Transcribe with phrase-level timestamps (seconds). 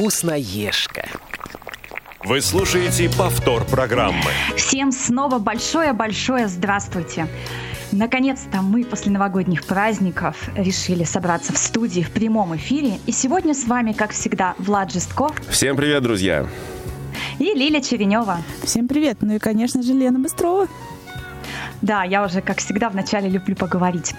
[0.00, 1.06] Вкусноежка.
[2.24, 4.30] Вы слушаете повтор программы.
[4.56, 7.26] Всем снова большое-большое здравствуйте.
[7.92, 12.98] Наконец-то мы после новогодних праздников решили собраться в студии в прямом эфире.
[13.04, 15.28] И сегодня с вами, как всегда, Влад Жестко.
[15.50, 16.46] Всем привет, друзья.
[17.38, 18.38] И Лиля Черенева.
[18.62, 19.18] Всем привет.
[19.20, 20.66] Ну и, конечно же, Лена Быстрова.
[21.82, 24.14] Да, я уже, как всегда, вначале люблю поговорить.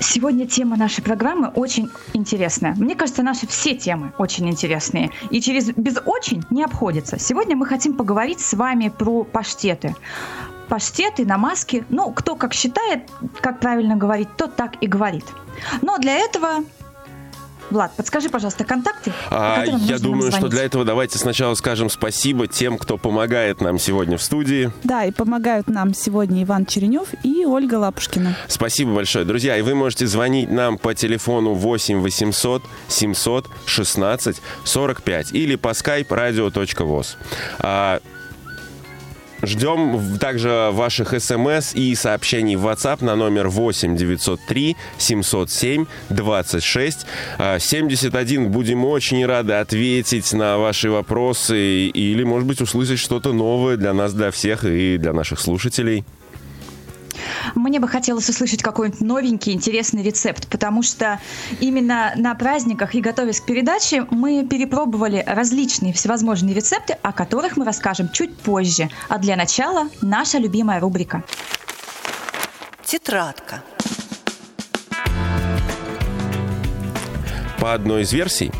[0.00, 2.74] Сегодня тема нашей программы очень интересная.
[2.76, 5.10] Мне кажется, наши все темы очень интересные.
[5.30, 7.18] И через без очень не обходится.
[7.18, 9.94] Сегодня мы хотим поговорить с вами про паштеты.
[10.68, 11.84] Паштеты, намазки.
[11.90, 13.10] Ну, кто как считает,
[13.40, 15.24] как правильно говорить, тот так и говорит.
[15.82, 16.64] Но для этого
[17.70, 19.12] Влад, подскажи, пожалуйста, контакты.
[19.30, 24.18] А, я думаю, что для этого давайте сначала скажем спасибо тем, кто помогает нам сегодня
[24.18, 24.70] в студии.
[24.84, 28.36] Да, и помогают нам сегодня Иван Черенев и Ольга Лапушкина.
[28.48, 29.24] Спасибо большое.
[29.24, 35.68] Друзья, и вы можете звонить нам по телефону 8 800 700 16 45 или по
[35.68, 37.16] skype radio.voz.
[37.58, 38.00] А,
[39.42, 47.06] Ждем также ваших смс и сообщений в WhatsApp на номер 8 903 707 26
[47.58, 48.50] 71.
[48.50, 54.14] Будем очень рады ответить на ваши вопросы или, может быть, услышать что-то новое для нас,
[54.14, 56.04] для всех и для наших слушателей.
[57.54, 61.20] Мне бы хотелось услышать какой-нибудь новенький, интересный рецепт, потому что
[61.60, 67.64] именно на праздниках и готовясь к передаче мы перепробовали различные всевозможные рецепты, о которых мы
[67.64, 68.88] расскажем чуть позже.
[69.08, 71.22] А для начала наша любимая рубрика.
[72.84, 73.62] Тетрадка.
[77.58, 78.50] По одной из версий,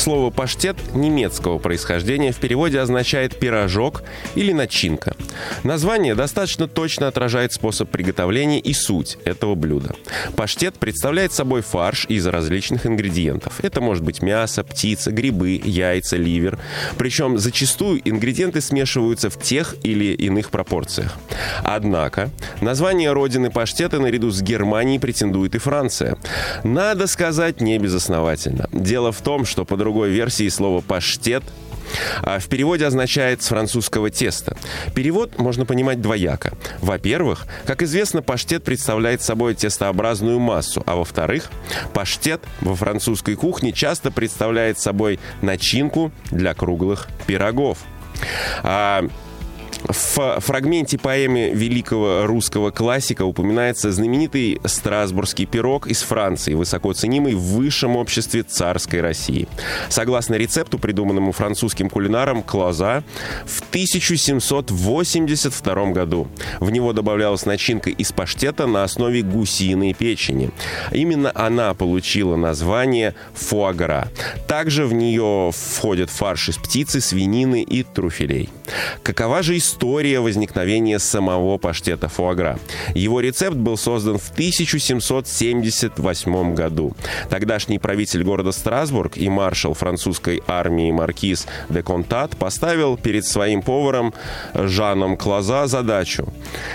[0.00, 4.02] Слово «паштет» немецкого происхождения в переводе означает «пирожок»
[4.34, 5.14] или «начинка».
[5.62, 9.94] Название достаточно точно отражает способ приготовления и суть этого блюда.
[10.36, 13.62] Паштет представляет собой фарш из различных ингредиентов.
[13.62, 16.58] Это может быть мясо, птица, грибы, яйца, ливер.
[16.96, 21.18] Причем зачастую ингредиенты смешиваются в тех или иных пропорциях.
[21.62, 22.30] Однако
[22.62, 26.16] название родины паштета наряду с Германией претендует и Франция.
[26.64, 28.66] Надо сказать, не безосновательно.
[28.72, 31.42] Дело в том, что по другой версии слово «паштет»
[32.22, 34.56] а в переводе означает с французского теста.
[34.94, 36.52] Перевод можно понимать двояко.
[36.80, 41.50] Во-первых, как известно, паштет представляет собой тестообразную массу, а во-вторых,
[41.92, 47.78] паштет во французской кухне часто представляет собой начинку для круглых пирогов.
[48.62, 49.04] А
[49.84, 57.40] в фрагменте поэмы великого русского классика упоминается знаменитый страсбургский пирог из Франции, высоко ценимый в
[57.40, 59.46] высшем обществе царской России.
[59.88, 63.02] Согласно рецепту, придуманному французским кулинаром Клоза,
[63.46, 66.28] в 1782 году
[66.60, 70.50] в него добавлялась начинка из паштета на основе гусиной печени.
[70.92, 74.08] Именно она получила название фуагра.
[74.46, 78.50] Также в нее входят фарш из птицы, свинины и труфелей.
[79.02, 79.69] Какова же история
[80.20, 82.58] возникновения самого паштета фуагра?
[82.94, 86.92] Его рецепт был создан в 1778 году.
[87.28, 94.14] Тогдашний правитель города Страсбург и маршал французской армии маркиз де Контат поставил перед своим поваром
[94.54, 96.28] Жаном Клоза задачу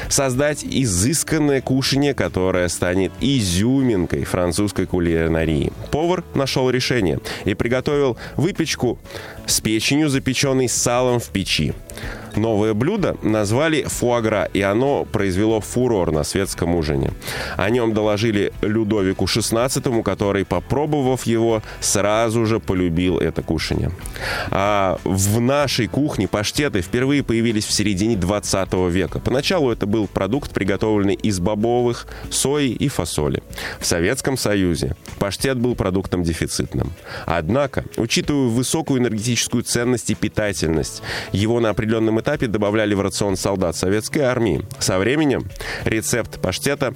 [0.10, 5.72] создать изысканное кушанье, которое станет изюминкой французской кулинарии.
[5.92, 9.00] Повар нашел решение и приготовил выпечку
[9.46, 11.74] с печенью, запеченной салом в печи.
[12.36, 17.12] Новое блюдо назвали фуагра, и оно произвело фурор на светском ужине.
[17.56, 23.92] О нем доложили Людовику XVI, который, попробовав его, сразу же полюбил это кушанье.
[24.52, 29.20] А в нашей кухне паштеты впервые появились в середине 20 века.
[29.20, 33.44] Поначалу это был продукт, приготовленный из бобовых, сои и фасоли.
[33.80, 36.92] В Советском Союзе паштет был продуктом дефицитным.
[37.26, 41.02] Однако, учитывая высокую энергетическую ценность и питательность,
[41.32, 44.66] его на определенном этапе добавляли в рацион солдат советской армии.
[44.80, 45.48] Со временем
[45.84, 46.94] рецепт паштета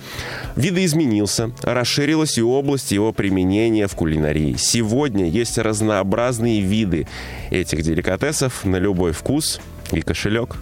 [0.56, 4.56] видоизменился, расширилась и область его применения в кулинарии.
[4.57, 7.07] Сегодня есть разнообразные виды
[7.51, 9.59] этих деликатесов на любой вкус
[9.92, 10.57] и кошелек.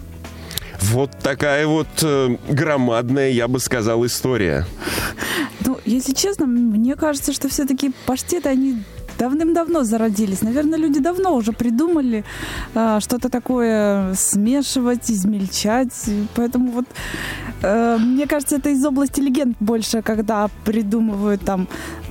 [0.80, 4.64] Вот такая вот э, громадная, я бы сказал, история.
[5.60, 8.78] Ну, если честно, мне кажется, что все-таки паштеты, они
[9.18, 10.42] давным-давно зародились.
[10.42, 12.24] Наверное, люди давно уже придумали
[12.74, 16.10] э, что-то такое смешивать, измельчать.
[16.34, 16.86] Поэтому вот
[17.62, 21.68] э, мне кажется, это из области легенд больше, когда придумывают там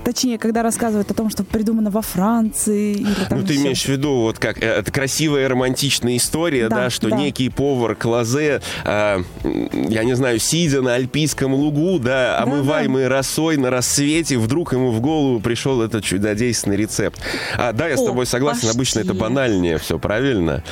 [0.07, 3.61] точнее, когда рассказывают о том, что придумано во Франции или там Ну, ты еще.
[3.63, 7.17] имеешь в виду, вот как, э, это красивая романтичная история, да, Да, что да.
[7.17, 9.23] некий повар Клазе, э,
[9.73, 15.01] я не знаю, сидя на альпийском лугу, да, омываемый росой на рассвете, вдруг ему в
[15.01, 17.19] голову пришел этот чудодейственный рецепт.
[17.57, 20.63] А, да, я с О, тобой согласен, обычно это банальнее все, правильно?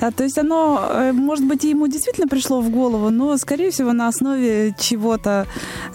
[0.00, 3.70] Да, то есть оно, э, может быть, и ему действительно пришло в голову, но, скорее
[3.70, 5.46] всего, на основе чего-то,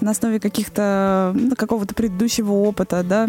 [0.01, 3.27] на основе каких-то, ну, какого-то предыдущего опыта, да.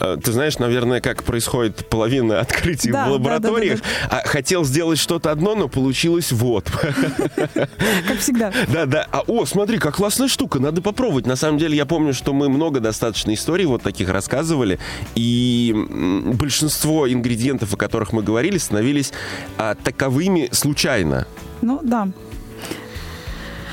[0.00, 3.80] Э, Ты знаешь, наверное, как происходит половина открытий Да, в да, лабораториях.
[4.10, 6.70] А хотел сделать что-то одно, но получилось вот.
[8.08, 8.52] Как всегда.
[8.72, 9.06] Да, да.
[9.10, 11.26] А, о, смотри, как классная штука, надо попробовать.
[11.26, 14.78] На самом деле, я помню, что мы много достаточно историй вот таких рассказывали,
[15.14, 15.74] и
[16.34, 19.12] большинство ингредиентов, о которых мы говорили, становились
[19.56, 21.26] а, таковыми случайно.
[21.62, 22.08] Ну, да.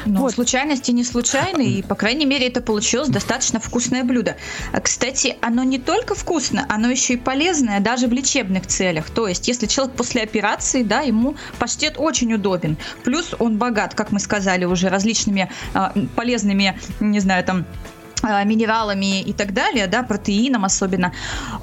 [0.06, 0.34] Ну, Вот.
[0.36, 4.38] случайности не случайны, и, по крайней мере, это получилось достаточно вкусное блюдо.
[4.72, 9.10] А, Кстати, оно не только вкусно, оно еще и полезное даже в лечебных целях.
[9.10, 12.78] То есть, если человек после операции, да, ему паштет очень удобен.
[13.04, 17.66] Плюс он богат, как мы сказали уже, различными а, полезными, не знаю, там,
[18.46, 21.14] минералами и так далее, да, протеином особенно.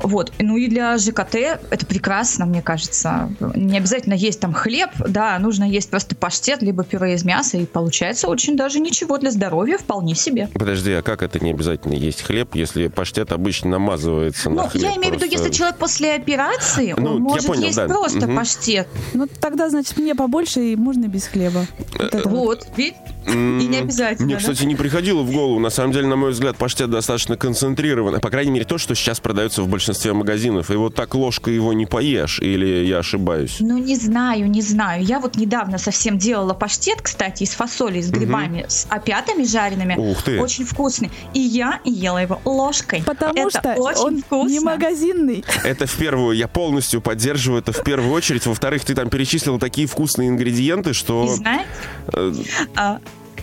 [0.02, 0.32] Вот.
[0.38, 1.34] Ну и для ЖКТ
[1.70, 3.30] это прекрасно, мне кажется.
[3.54, 7.66] Не обязательно есть там хлеб, да, нужно есть просто паштет, либо пюре из мяса, и
[7.66, 10.48] получается очень даже ничего для здоровья, вполне себе.
[10.54, 14.82] Подожди, а как это не обязательно есть хлеб, если паштет обычно намазывается на Ну, хлеб?
[14.84, 15.36] я имею в виду, просто?
[15.36, 17.86] если человек после операции, Ну, он может понял, есть да.
[17.88, 18.36] просто Мгм.
[18.36, 18.88] паштет.
[19.14, 21.66] Ну, тогда, значит, мне побольше, и можно без хлеба.
[21.98, 22.66] Вот это вот.
[22.76, 22.94] И
[23.26, 24.26] не обязательно.
[24.26, 24.40] Мне, да?
[24.40, 25.58] кстати, не приходило в голову.
[25.60, 28.20] На самом деле, на мой взгляд, паштет достаточно концентрирован.
[28.20, 30.70] По крайней мере, то, что сейчас продается в большинстве магазинов.
[30.70, 32.38] И вот так ложкой его не поешь.
[32.40, 33.56] Или я ошибаюсь?
[33.60, 35.04] Ну, не знаю, не знаю.
[35.04, 39.94] Я вот недавно совсем делала паштет, кстати, из фасоли, с грибами, с опятами жареными.
[39.96, 40.40] Ух ты.
[40.40, 41.10] Очень вкусный.
[41.34, 43.02] И я ела его ложкой.
[43.04, 44.48] Потому Это что очень он вкусно.
[44.52, 45.44] не магазинный.
[45.64, 48.46] Это в первую, я полностью поддерживаю это в первую очередь.
[48.46, 51.26] Во-вторых, ты там перечислил такие вкусные ингредиенты, И что...
[51.26, 51.66] знаете,
[52.12, 52.98] э,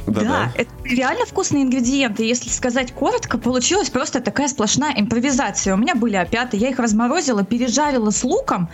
[0.10, 0.30] а, Да-да.
[0.30, 2.24] Да, это реально вкусные ингредиенты.
[2.24, 5.74] Если сказать коротко, получилась просто такая сплошная импровизация.
[5.74, 8.70] У меня были опяты, я их разморозила, пережарила с луком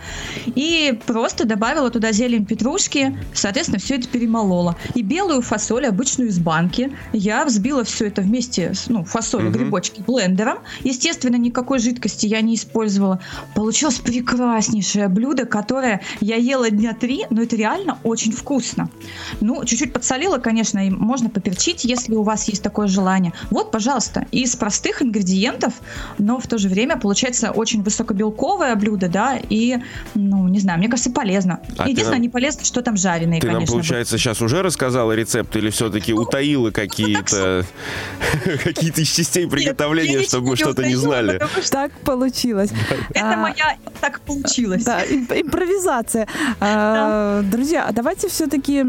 [0.46, 4.76] и просто добавила туда зелень петрушки, соответственно, все это перемолола.
[4.94, 9.58] И белую фасоль, обычную из банки, я взбила все это вместе с ну, фасолью, Мгм.
[9.58, 10.58] грибочки, блендером.
[10.82, 13.20] Естественно, никакой жидкости я не использовала.
[13.54, 18.88] Получилось прекраснейшее блюдо, которое я ела дня три, но это реально очень вкусно.
[19.40, 23.32] Ну, чуть-чуть подсолила, конечно, и можно поперчить, если у вас есть такое желание.
[23.50, 25.74] Вот, пожалуйста, из простых ингредиентов,
[26.18, 29.78] но в то же время получается очень высокобелковое блюдо, да, и,
[30.14, 31.60] ну, не знаю, мне кажется, полезно.
[31.76, 33.72] А ты Единственное, нам- не полезно, что там жареные, Ты нам, конечно.
[33.74, 37.64] получается, сейчас уже рассказала рецепт или все-таки Ну, утаила какие-то
[38.64, 41.40] какие-то из частей приготовления, чтобы мы что-то не знали?
[41.70, 42.70] Так получилось.
[43.10, 44.84] Это А, моя так получилось.
[44.84, 46.26] Да, им- импровизация.
[46.60, 48.84] А, Друзья, а давайте все-таки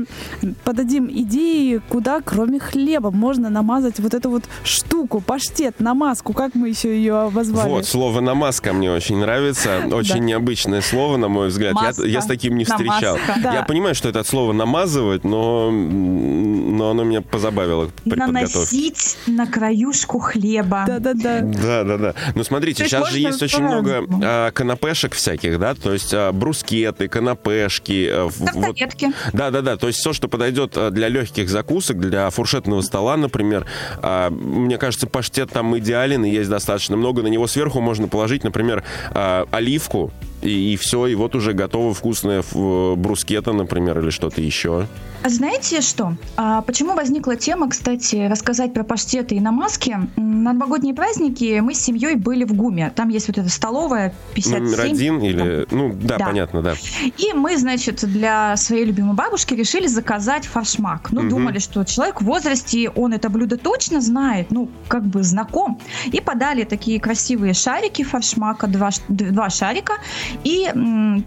[0.63, 6.67] подадим идеи, куда кроме хлеба можно намазать вот эту вот штуку, паштет, намазку, как мы
[6.67, 7.69] еще ее обозвали?
[7.69, 9.83] Вот, слово «намазка» мне очень нравится.
[9.91, 11.75] Очень необычное слово, на мой взгляд.
[12.05, 13.17] Я, с таким не встречал.
[13.41, 18.55] Я понимаю, что это от слова «намазывать», но, но оно меня позабавило при подготовке.
[18.57, 20.83] Наносить на краюшку хлеба.
[20.85, 21.39] Да-да-да.
[21.41, 22.13] Да, да, да.
[22.35, 27.07] Ну, смотрите, сейчас же есть очень много а, канапешек всяких, да, то есть а, брускеты,
[27.07, 28.09] канапешки.
[28.11, 29.13] а, в- вот- Тарталетки.
[29.33, 29.77] Да, да, да.
[29.77, 33.65] То есть все, что подойдет а, для легких закусок, для фуршетного стола, например.
[34.01, 37.21] А, Мне кажется, паштет там идеален, и есть достаточно много.
[37.23, 42.39] На него сверху можно положить, например, а, оливку, и, все, и вот уже готова вкусная
[42.39, 42.53] ф-
[42.97, 44.87] брускета, например, или что-то еще.
[45.23, 46.13] А знаете что?
[46.37, 49.97] А почему возникла тема, кстати, рассказать про паштеты и намазки?
[50.15, 52.91] На новогодние праздники мы с семьей были в ГУМе.
[52.95, 54.63] Там есть вот эта столовая 57.
[54.63, 55.67] Номер один или...
[55.71, 56.25] Ну, да, Да.
[56.27, 56.75] понятно, да.
[57.17, 61.11] И мы, значит, для своей любимой бабушки решили заказать фаршмак.
[61.11, 61.29] Ну, Мгм.
[61.29, 65.79] думали, что человек в возрасте, он это блюдо точно знает, ну, как бы знаком.
[66.05, 69.93] И подали такие красивые шарики фаршмака, два, два шарика,
[70.43, 70.71] и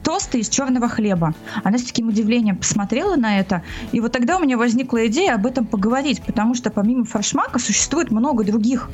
[0.03, 1.35] тосты из черного хлеба.
[1.65, 5.47] Она с таким удивлением посмотрела на это, и вот тогда у меня возникла идея об
[5.47, 8.89] этом поговорить, потому что помимо фаршмака существует много других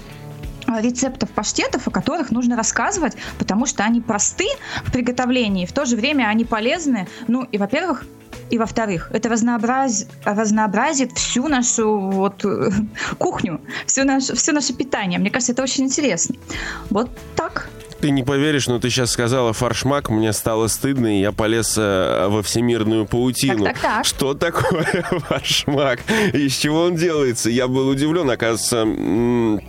[0.66, 4.46] а, рецептов паштетов, о которых нужно рассказывать, потому что они просты
[4.84, 7.06] в приготовлении, в то же время они полезны.
[7.28, 8.04] Ну и, во-первых,
[8.50, 10.06] и во-вторых, это разнообраз...
[10.24, 12.70] разнообразит всю нашу вот э,
[13.18, 15.18] кухню, все наше, все наше питание.
[15.18, 16.36] Мне кажется, это очень интересно.
[16.90, 17.68] Вот так.
[18.06, 22.28] Ты не поверишь, но ты сейчас сказала фаршмак, мне стало стыдно, и я полез э,
[22.28, 23.64] во всемирную паутину.
[23.64, 24.04] Так, так, так.
[24.04, 24.84] Что такое
[25.28, 25.98] фаршмак?
[26.32, 27.50] Из чего он делается?
[27.50, 28.84] Я был удивлен, оказывается,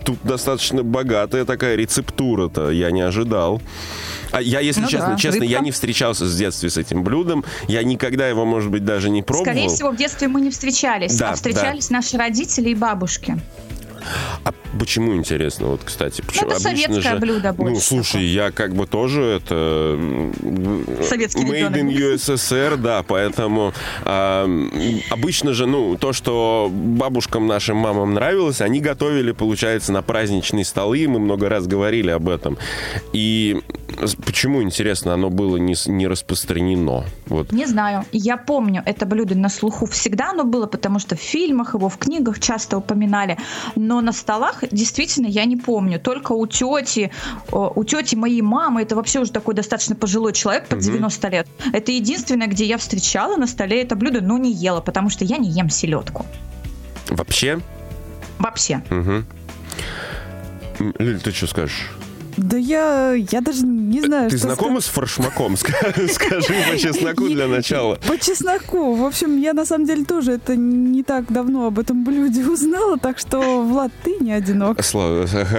[0.04, 3.60] тут достаточно богатая такая рецептура-то, я не ожидал.
[4.30, 5.64] А я, если Ну честно, да, честно, я рыбка.
[5.64, 7.44] не встречался с детстве с этим блюдом.
[7.66, 9.46] Я никогда его, может быть, даже не пробовал.
[9.46, 13.36] Скорее всего, в детстве мы не встречались, Да, а встречались наши родители и бабушки.
[14.44, 16.20] А почему интересно, вот, кстати?
[16.22, 16.50] Почему?
[16.50, 19.98] Ну, это Обычно советское же- блюдо больше Ну, слушай, я как бы тоже это...
[21.08, 21.94] Советский Made in ребенок.
[22.20, 23.72] USSR, да, поэтому
[24.04, 24.70] м,
[25.10, 31.06] обычно же, ну, то, что бабушкам нашим мамам нравилось, они готовили, получается, на праздничные столы,
[31.08, 32.58] мы много раз говорили об этом.
[33.12, 33.60] И
[34.24, 37.04] почему, интересно, оно было не, не распространено?
[37.26, 37.52] Вот.
[37.52, 38.04] Не знаю.
[38.12, 39.86] Я помню это блюдо на слуху.
[39.86, 43.38] Всегда оно было, потому что в фильмах его, в книгах часто упоминали.
[43.76, 46.00] Но на столах действительно я не помню.
[46.00, 47.10] Только у тети,
[47.50, 51.48] о, у тети моей мамы, это вообще уже такой достаточно пожилой человек, под 90 лет.
[51.72, 55.38] Это единственное, где я встречала на столе это блюдо, но не ела, потому что я
[55.38, 56.26] не ем селедку.
[57.08, 57.60] Вообще?
[58.38, 58.82] Вообще.
[60.78, 61.90] М, Лиль, ты что скажешь?
[62.38, 65.54] Да я, я даже не знаю, Ты знакома с фаршмаком?
[65.54, 67.96] Ска- Скажи по чесноку для начала.
[68.06, 68.94] По чесноку.
[68.94, 72.96] В общем, я на самом деле тоже это не так давно об этом блюде узнала,
[72.96, 74.80] так что, Влад, ты не одинок.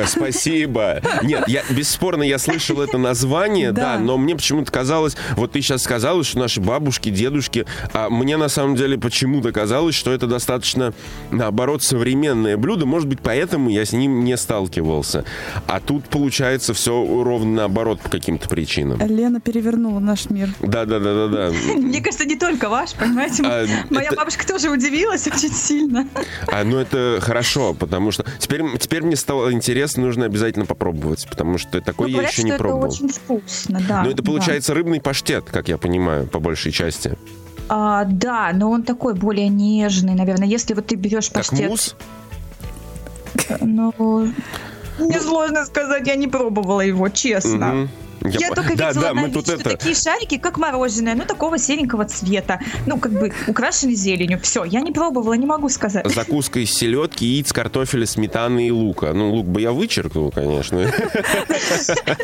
[0.07, 1.01] Спасибо.
[1.23, 3.97] Нет, я бесспорно я слышал это название, Да.
[3.99, 8.49] но мне почему-то казалось, вот ты сейчас сказала, что наши бабушки, дедушки, а мне на
[8.49, 10.93] самом деле почему-то казалось, что это достаточно,
[11.31, 12.85] наоборот, современное блюдо.
[12.85, 15.25] Может быть, поэтому я с ним не сталкивался.
[15.67, 18.99] А тут получается все ровно наоборот по каким-то причинам.
[19.05, 20.49] Лена перевернула наш мир.
[20.61, 21.51] Да, да, да, да, да.
[21.77, 23.43] Мне кажется, не только ваш, понимаете?
[23.45, 26.07] А, Моя это- бабушка тоже удивилась очень сильно.
[26.47, 31.57] А, ну это хорошо, потому что теперь, теперь мне стало интересно, нужно обязательно попробовать, потому
[31.57, 32.89] что такое Ну, я еще не это пробовал.
[32.91, 34.03] очень вкусно, да.
[34.03, 34.23] Ну, это да.
[34.23, 37.17] получается рыбный паштет, как я понимаю, по большей части.
[37.71, 40.47] А, да, но он такой более нежный, наверное.
[40.47, 41.69] Если вот ты берешь Как паштет...
[41.69, 41.95] мусс?
[43.61, 44.27] Ну,
[44.99, 47.67] мне сложно сказать, я не пробовала его, честно.
[47.67, 47.89] Мгм.
[48.23, 49.69] Я, по- только да, видела да, на мы тут видео это...
[49.77, 52.59] такие шарики, как мороженое, ну такого серенького цвета.
[52.85, 54.39] Ну, как бы украшены зеленью.
[54.41, 56.05] Все, я не пробовала, не могу сказать.
[56.13, 59.13] Закуска из селедки, яиц, картофеля, сметаны и лука.
[59.13, 60.79] Ну, лук бы я вычеркнул, конечно.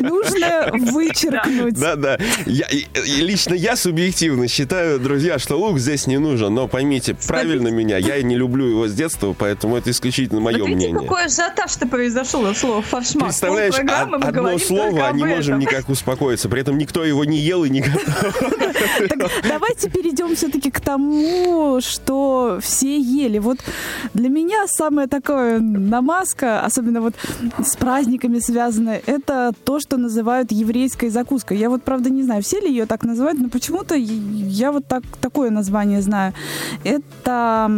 [0.00, 1.78] Нужно вычеркнуть.
[1.78, 2.18] Да, да.
[2.46, 2.66] Я,
[3.04, 6.54] лично я субъективно считаю, друзья, что лук здесь не нужен.
[6.54, 10.68] Но поймите правильно меня, я не люблю его с детства, поэтому это исключительно мое Вот
[10.68, 11.08] видите, мнение.
[11.08, 13.24] какой ажиотаж-то произошел от слова фаршмак.
[13.24, 15.85] Представляешь, одно слово, а не можем этом.
[15.86, 16.48] Никак успокоиться.
[16.48, 17.82] При этом никто его не ел и не
[19.48, 23.38] давайте перейдем все-таки к тому, что все ели.
[23.38, 23.58] Вот
[24.14, 27.14] для меня самая такая намазка, особенно вот
[27.62, 31.56] с праздниками связанная, это то, что называют еврейской закуской.
[31.56, 35.02] Я вот, правда, не знаю, все ли ее так называют, но почему-то я вот так,
[35.20, 36.32] такое название знаю.
[36.84, 37.70] Это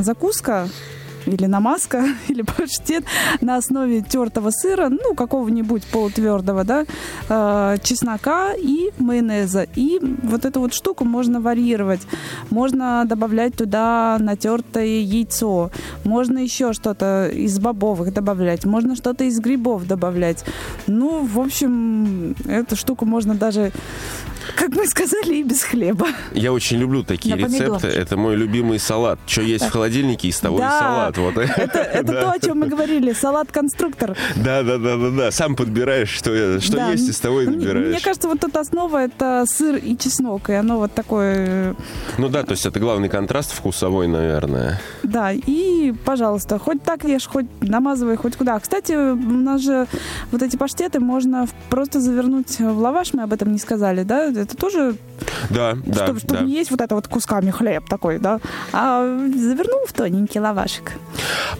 [0.00, 0.68] закуска
[1.26, 3.04] или намазка, или паштет
[3.40, 6.84] на основе тертого сыра, ну, какого-нибудь полутвердого, да,
[7.28, 9.66] э, чеснока и майонеза.
[9.74, 12.00] И вот эту вот штуку можно варьировать.
[12.50, 15.70] Можно добавлять туда натертое яйцо.
[16.04, 18.64] Можно еще что-то из бобовых добавлять.
[18.64, 20.44] Можно что-то из грибов добавлять.
[20.86, 23.72] Ну, в общем, эту штуку можно даже,
[24.56, 26.08] как мы сказали, и без хлеба.
[26.32, 27.58] Я очень люблю такие На рецепты.
[27.64, 27.90] помидорчик.
[27.98, 29.18] Это мой любимый салат.
[29.26, 30.78] Что есть в холодильнике, из того и Да.
[30.80, 31.18] салат.
[31.18, 31.36] Вот.
[31.36, 33.12] Это, это то, о чем мы говорили.
[33.12, 34.16] Салат-конструктор.
[34.36, 35.30] Да, да, да, да, да.
[35.30, 36.90] Сам подбираешь, что, что Да.
[36.90, 38.02] есть, из того и Мне- Мне набираешь.
[38.02, 41.34] кажется, вот тут основа это сыр и чеснок, и оно вот такое,
[41.70, 41.74] э,
[42.18, 44.80] Ну да, то есть это главный контраст вкусовой, наверное.
[45.02, 45.32] да.
[45.32, 48.58] И, пожалуйста, хоть так ешь, хоть намазывай, хоть куда.
[48.58, 49.86] Кстати, у нас же
[50.32, 54.30] вот эти паштеты можно просто завернуть в лаваш, мы об этом не сказали, да?
[54.40, 54.96] Это тоже,
[55.50, 56.44] Да, да, чтобы, чтобы да.
[56.44, 58.40] не есть вот это вот кусками хлеб такой, да?
[58.72, 59.02] А
[59.34, 60.92] завернул в тоненький лавашик.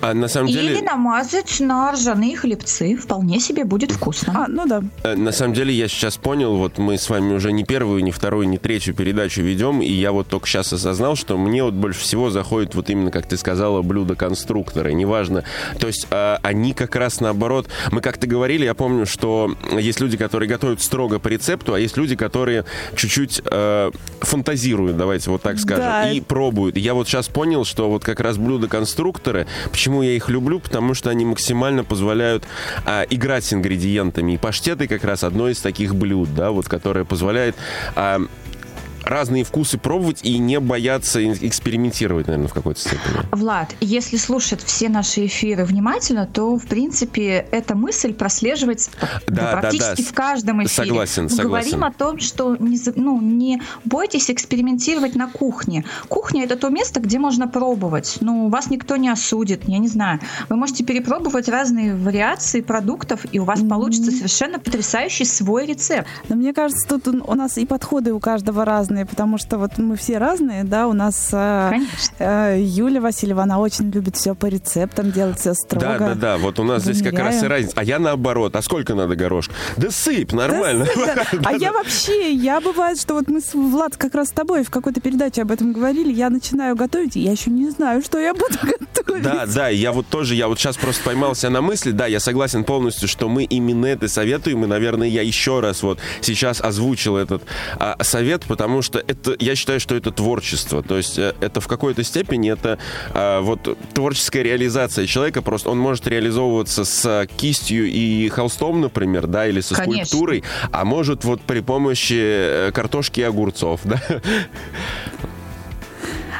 [0.00, 0.72] А на самом деле...
[0.72, 2.96] Или намазать на ржаные хлебцы.
[2.96, 4.44] Вполне себе будет вкусно.
[4.44, 4.82] А, ну да.
[5.02, 8.10] Э, На самом деле я сейчас понял, вот мы с вами уже не первую, не
[8.10, 12.00] вторую, не третью передачу ведем, и я вот только сейчас осознал, что мне вот больше
[12.00, 15.44] всего заходит вот именно, как ты сказала, блюдо конструктора, неважно.
[15.78, 20.16] То есть э, они как раз наоборот, мы как-то говорили, я помню, что есть люди,
[20.16, 22.64] которые готовят строго по рецепту, а есть люди, которые
[22.96, 26.10] чуть-чуть э, фантазируют, давайте вот так скажем, Да.
[26.10, 26.76] и пробуют.
[26.76, 30.94] Я вот сейчас понял, что вот как раз блюда конструкторы, почему я их люблю, потому
[30.94, 32.44] что они максимально позволяют
[32.84, 34.32] а, играть с ингредиентами.
[34.32, 37.56] И паштеты как раз одно из таких блюд, да, вот, которое позволяет
[37.96, 38.20] а,
[39.04, 43.00] разные вкусы пробовать и не бояться экспериментировать, наверное, в какой-то степени.
[43.32, 48.90] Влад, если слушать все наши эфиры внимательно, то, в принципе, эта мысль прослеживается
[49.26, 50.02] да, практически да, да.
[50.02, 50.88] в каждом эфире.
[50.88, 51.70] Согласен, Мы согласен.
[51.70, 55.84] говорим о том, что не, ну, не бойтесь экспериментировать на кухне.
[56.08, 58.18] Кухня– это то место, где можно пробовать.
[58.20, 60.20] Ну, вас никто не осудит, я не знаю.
[60.48, 63.68] Вы можете перепробовать разные вариации продуктов, и у вас mm-hmm.
[63.68, 66.08] получится совершенно потрясающий свой рецепт.
[66.28, 69.96] Но мне кажется, тут у нас и подходы у каждого разные, потому что вот мы
[69.96, 71.72] все разные, да, у нас э,
[72.18, 75.98] э, Юля Васильева, она очень любит все по рецептам делать, все строго.
[75.98, 77.00] Да, да, да, вот у нас Замеряем.
[77.00, 77.74] здесь как раз и разница.
[77.76, 79.54] А я наоборот, а сколько надо горошка?
[79.76, 80.86] Да сыпь, нормально.
[80.86, 81.50] Да сыпь, да.
[81.50, 84.70] А я вообще, я бывает, что вот мы с Влад как раз с тобой в
[84.70, 88.34] какой-то передаче об этом говорили, я начинаю готовить, и я еще не знаю, что я
[88.34, 89.22] буду готовить.
[89.22, 92.64] Да, да, я вот тоже, я вот сейчас просто поймался на мысли, да, я согласен
[92.64, 97.42] полностью, что мы именно это советуем, и, наверное, я еще раз вот сейчас озвучил этот
[97.78, 101.68] а, совет, потому что это, я считаю, что это творчество, то есть э, это в
[101.68, 102.78] какой-то степени это
[103.12, 109.46] а, вот творческая реализация человека, просто он может реализовываться с кистью и холстом, например, да,
[109.46, 110.04] или со Конечно.
[110.04, 114.00] скульптурой, а может вот при помощи э, картошки и огурцов, да.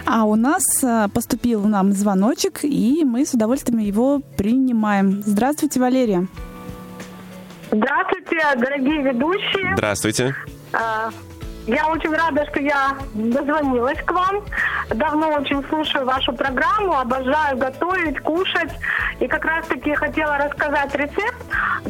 [0.07, 5.23] А у нас э, поступил нам звоночек, и мы с удовольствием его принимаем.
[5.25, 6.27] Здравствуйте, Валерия.
[7.71, 9.75] Здравствуйте, дорогие ведущие.
[9.75, 10.35] Здравствуйте.
[11.67, 14.43] Я очень рада, что я дозвонилась к вам.
[14.91, 18.73] Давно очень слушаю вашу программу, обожаю готовить, кушать.
[19.21, 21.37] И как раз-таки хотела рассказать рецепт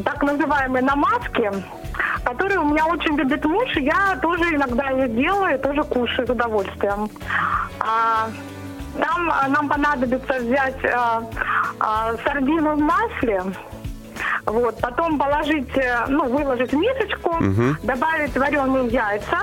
[0.03, 1.51] так называемой намазки,
[2.23, 6.29] который у меня очень любит муж, и я тоже иногда ее делаю, тоже кушаю с
[6.29, 7.09] удовольствием.
[7.79, 8.29] А,
[8.99, 11.23] там а, нам понадобится взять а,
[11.79, 13.43] а, сардину в масле,
[14.45, 17.75] вот, потом положить, э, ну, выложить в мисочку, угу.
[17.83, 19.39] добавить вареные яйца,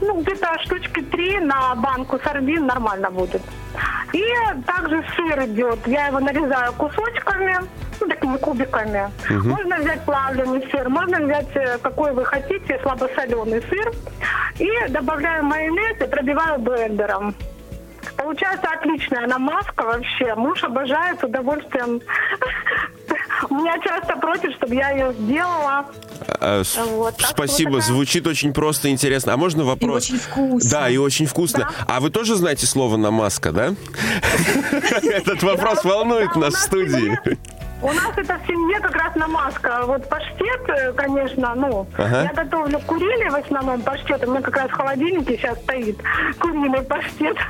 [0.00, 3.42] ну, где-то штучки три на банку сардин нормально будет.
[4.12, 4.24] И
[4.66, 5.86] также сыр идет.
[5.86, 7.58] Я его нарезаю кусочками,
[8.00, 9.10] ну, такими кубиками.
[9.30, 9.48] Угу.
[9.48, 13.92] Можно взять плавленый сыр, можно взять э, какой вы хотите, слабосоленый сыр.
[14.58, 17.34] И добавляю майонез и пробиваю блендером.
[18.16, 20.34] Получается отличная намазка вообще.
[20.34, 22.00] Муж обожает с удовольствием.
[23.50, 25.86] Меня часто просит, чтобы я ее сделала.
[26.40, 27.86] А, вот, Спасибо, такая...
[27.86, 29.32] звучит очень просто интересно.
[29.32, 30.10] А можно вопрос?
[30.10, 30.70] И очень вкусно.
[30.70, 31.60] Да, и очень вкусно.
[31.60, 31.70] Да.
[31.86, 33.74] А вы тоже знаете слово намазка, да?
[35.02, 37.18] Этот вопрос волнует нас в студии.
[37.80, 39.82] У нас это в семье как раз намазка.
[39.86, 42.22] Вот паштет, э, конечно, ну, ага.
[42.24, 44.26] я готовлю куриный в основном паштет.
[44.26, 45.96] У меня как раз в холодильнике сейчас стоит
[46.38, 47.36] куриный паштет.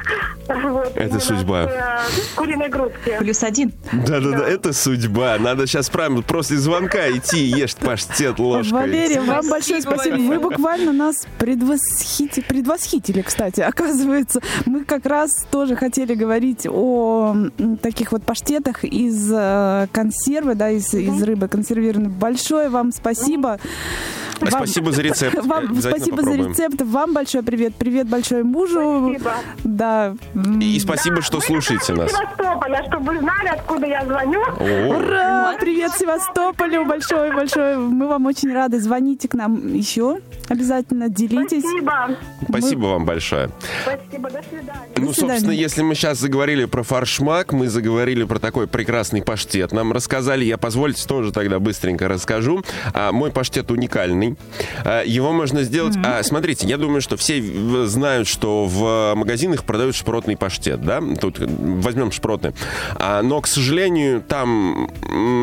[0.49, 1.65] Вот, это судьба.
[1.65, 2.01] Э,
[2.35, 3.17] куриной грудки.
[3.19, 3.71] Плюс один.
[3.93, 5.37] Да-да-да, это судьба.
[5.39, 8.73] Надо сейчас прямо после звонка идти и ешь паштет ложкой.
[8.73, 10.17] Валерия, вам большое спасибо.
[10.17, 13.61] Вы буквально нас предвосхитили, предвосхитили, кстати.
[13.69, 17.37] Оказывается, мы как раз тоже хотели говорить о
[17.83, 22.11] таких вот паштетах из э, консервов консервы, да, из, из рыбы консервированной.
[22.11, 23.59] Большое вам спасибо.
[24.41, 25.45] Вам, спасибо за рецепт.
[25.45, 26.55] Вам, спасибо попробуем.
[26.55, 26.83] за рецепт.
[26.83, 27.75] Вам большой привет.
[27.77, 29.15] Привет большой мужу.
[29.19, 29.35] Спасибо.
[29.65, 30.17] Да.
[30.61, 32.11] И спасибо, да, что слушаете нас.
[32.11, 34.41] Севастополя, чтобы вы знали, откуда я звоню.
[34.41, 34.97] О.
[34.97, 35.57] Ура!
[35.61, 37.77] Привет Севастополю большой, большой.
[37.77, 38.81] Мы вам очень рады.
[38.81, 40.19] Звоните к нам еще.
[40.49, 41.63] Обязательно делитесь.
[41.63, 42.17] Спасибо.
[42.49, 42.89] Спасибо мы...
[42.91, 43.51] вам большое.
[43.83, 44.89] Спасибо, до свидания.
[44.97, 49.73] Ну, собственно, если мы сейчас заговорили про фаршмак, мы заговорили про такой прекрасный паштет.
[49.73, 50.08] Нам рассказали,
[50.45, 52.63] я позвольте тоже тогда быстренько расскажу.
[52.95, 54.37] А, мой паштет уникальный.
[54.85, 55.97] А, его можно сделать...
[55.97, 56.19] Mm-hmm.
[56.19, 57.43] А, смотрите, я думаю, что все
[57.87, 61.03] знают, что в магазинах продают шпротный паштет, да?
[61.21, 62.55] Тут возьмем шпроты.
[62.97, 64.91] А, но, к сожалению, там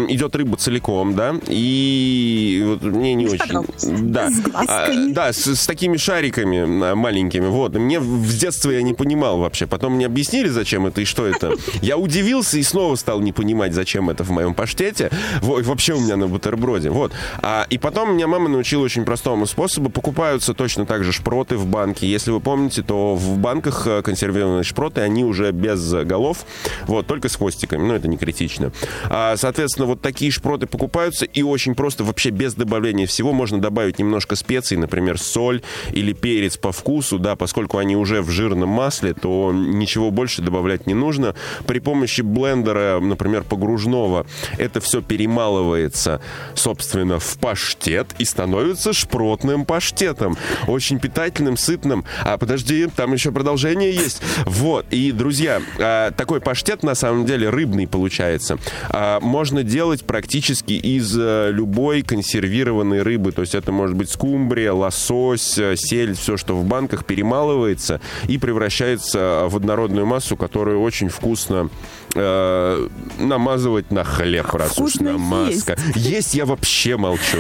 [0.10, 1.36] идет рыба целиком, да?
[1.48, 3.66] И вот мне не очень...
[4.12, 4.30] Да.
[4.54, 7.48] А, да, с, с такими шариками маленькими.
[7.48, 7.76] Вот.
[7.76, 9.68] Мне в детстве я не понимал вообще.
[9.68, 11.54] Потом мне объяснили, зачем это и что это.
[11.82, 15.12] Я удивился и снова стал не понимать, зачем это в моем паштете.
[15.42, 16.90] Вот, вообще у меня на бутерброде.
[16.90, 17.12] Вот.
[17.42, 19.90] А, и потом меня мама научила очень простому способу.
[19.90, 22.08] Покупаются точно так же шпроты в банке.
[22.08, 26.46] Если вы помните, то в банках э, консервированные шпроты, они уже без голов,
[26.88, 27.86] вот, только с хвостиками.
[27.86, 28.72] Но это не критично.
[29.10, 34.00] А, соответственно, вот такие шпроты покупаются и очень просто, вообще без добавления всего, можно добавить
[34.00, 39.14] немножко специй, например, соль или перец по вкусу, да, поскольку они уже в жирном масле,
[39.14, 41.36] то ничего больше добавлять не нужно.
[41.66, 44.26] При помощи блендера, например, погружного,
[44.58, 46.22] Это все перемалывается,
[46.54, 50.38] собственно, в паштет и становится шпротным паштетом.
[50.68, 52.06] Очень питательным, сытным.
[52.24, 54.22] А подожди, там еще продолжение есть.
[54.46, 54.86] Вот.
[54.92, 58.58] И, друзья, а, такой паштет на самом деле рыбный получается.
[58.90, 63.32] А, можно делать практически из э, любой консервированной рыбы.
[63.32, 68.38] То есть это может быть скумбрия, лосось, э, сель, все, что в банках перемалывается и
[68.38, 71.70] превращается в однородную массу, которую очень вкусно
[72.16, 72.88] э,
[73.20, 75.78] намазывать на хлеб, раз Вкусно уж намазка.
[75.96, 75.96] есть.
[75.96, 77.40] Есть я вообще молчу.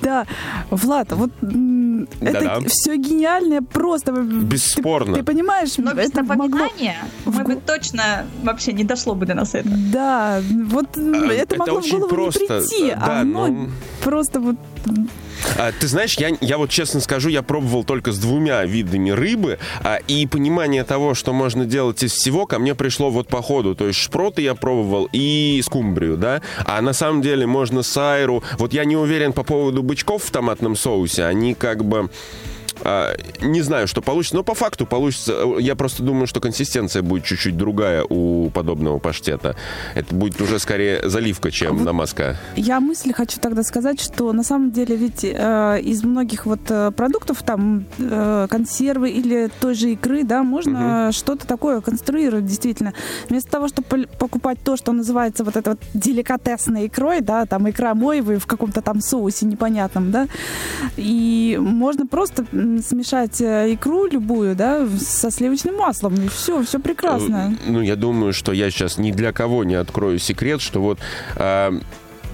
[0.00, 0.26] Да,
[0.70, 1.30] Влад, вот
[2.20, 4.12] это все гениальное, просто.
[4.12, 5.14] Бесспорно.
[5.14, 9.54] Ты, ты понимаешь, Но без напоминания мы бы точно вообще не дошло бы до нас
[9.54, 9.68] это.
[9.92, 13.46] Да, вот А, это, это могло очень в голову просто, не прийти, да, а оно
[13.48, 13.70] ну-
[14.02, 14.56] просто вот...
[15.56, 19.58] А, ты знаешь, я, я вот честно скажу, я пробовал только с двумя видами рыбы,
[19.82, 23.74] а, и понимание того, что можно делать из всего, ко мне пришло вот по ходу.
[23.74, 28.42] То есть шпроты я пробовал и скумбрию, да, а на самом деле можно сайру.
[28.58, 32.10] Вот я не уверен по поводу бычков в томатном соусе, они как бы...
[32.84, 35.44] а, не знаю, что получится, но по факту получится.
[35.58, 39.56] Я просто думаю, что консистенция будет чуть-чуть другая у подобного паштета.
[39.94, 42.36] Это будет уже скорее заливка, чем Вот намазка.
[42.56, 46.90] Я мысли хочу тогда сказать, что на самом деле ведь э, из многих вот э,
[46.90, 52.92] продуктов, там э, консервы или той же икры, да, можно что-то такое конструировать действительно.
[53.28, 57.94] Вместо того, чтобы покупать то, что называется вот это вот деликатесной икрой, да, там икра
[57.94, 60.26] моевой в каком-то там соусе непонятном, да,
[60.96, 62.44] и можно просто
[62.80, 67.54] смешать э, икру любую, да, со сливочным маслом, и все, все прекрасно.
[67.66, 70.98] Э, Ну, я думаю, что я сейчас ни для кого не открою секрет, что вот
[71.36, 71.72] а,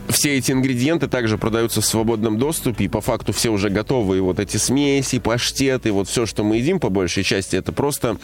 [0.09, 4.23] все эти ингредиенты также продаются в свободном доступе, и по факту все уже готовые.
[4.23, 8.17] Вот эти смеси, паштеты, вот все, что мы едим, по большей части, это просто,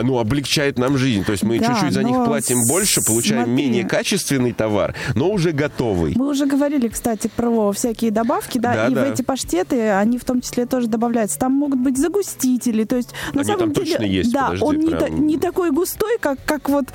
[0.00, 1.24] ну, облегчает нам жизнь.
[1.24, 3.64] То есть мы Да, чуть-чуть за них платим больше, получаем смотри.
[3.64, 6.14] менее качественный товар, но уже готовый.
[6.16, 9.04] Мы уже говорили, кстати, про всякие добавки, да, Да, и да.
[9.04, 11.38] в эти паштеты они в том числе тоже добавляются.
[11.38, 14.64] Там могут быть загустители, то есть на Они самом там деле, точно есть, да, подожди,
[14.64, 14.98] он не, прям.
[15.00, 16.86] та- не такой густой, как как вот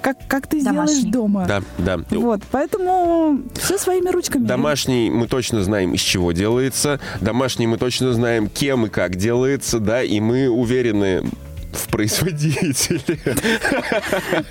[0.00, 1.10] как как ты сделаешь Домашний.
[1.10, 1.44] дома.
[1.46, 1.98] Да, да.
[2.10, 4.44] Вот, поэтому все своими ручками.
[4.44, 7.00] Домашний мы точно знаем, из чего делается.
[7.20, 11.24] Домашний мы точно знаем, кем и как делается, да, и мы уверены
[11.76, 13.00] в производителе.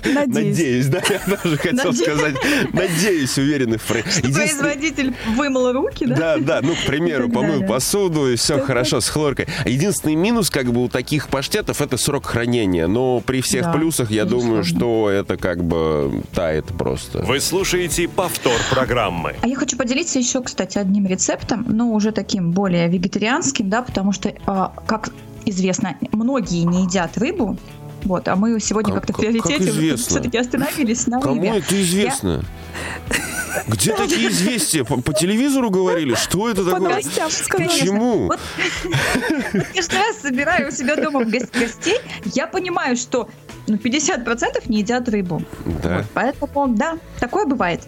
[0.04, 0.26] Надеюсь.
[0.34, 1.98] Надеюсь, да, я даже хотел Надеюсь.
[1.98, 2.34] сказать.
[2.72, 4.34] Надеюсь, уверены в производителе.
[4.34, 6.16] Производитель вымыл руки, да?
[6.16, 9.46] Да, да, ну, к примеру, помыл посуду, и все хорошо с хлоркой.
[9.64, 12.86] Единственный минус, как бы, у таких паштетов, это срок хранения.
[12.86, 17.18] Но при всех Да, плюсах, я думаю, что это как бы тает просто.
[17.22, 19.34] Вы слушаете повтор программы.
[19.42, 24.12] А я хочу поделиться еще, кстати, одним рецептом, но уже таким более вегетарианским, да, потому
[24.12, 25.10] что, а, как
[25.46, 27.56] известно, многие не едят рыбу.
[28.04, 30.06] Вот, а мы сегодня Как- как-то в как- как приоритете известно?
[30.06, 31.58] все-таки остановились на Кому рыбе.
[31.58, 32.44] это известно?
[33.66, 34.84] Где такие известия?
[34.84, 36.14] По, по телевизору говорили?
[36.14, 37.00] Что это такое?
[37.30, 37.66] сказали.
[37.68, 38.26] Почему?
[38.26, 38.38] Вот
[39.74, 41.98] каждый раз собираю у себя дома гос- гостей,
[42.34, 43.28] я понимаю, что
[43.66, 45.42] ну, 50% не едят рыбу.
[45.82, 45.96] Да.
[45.98, 47.80] Вот, поэтому, да, такое бывает.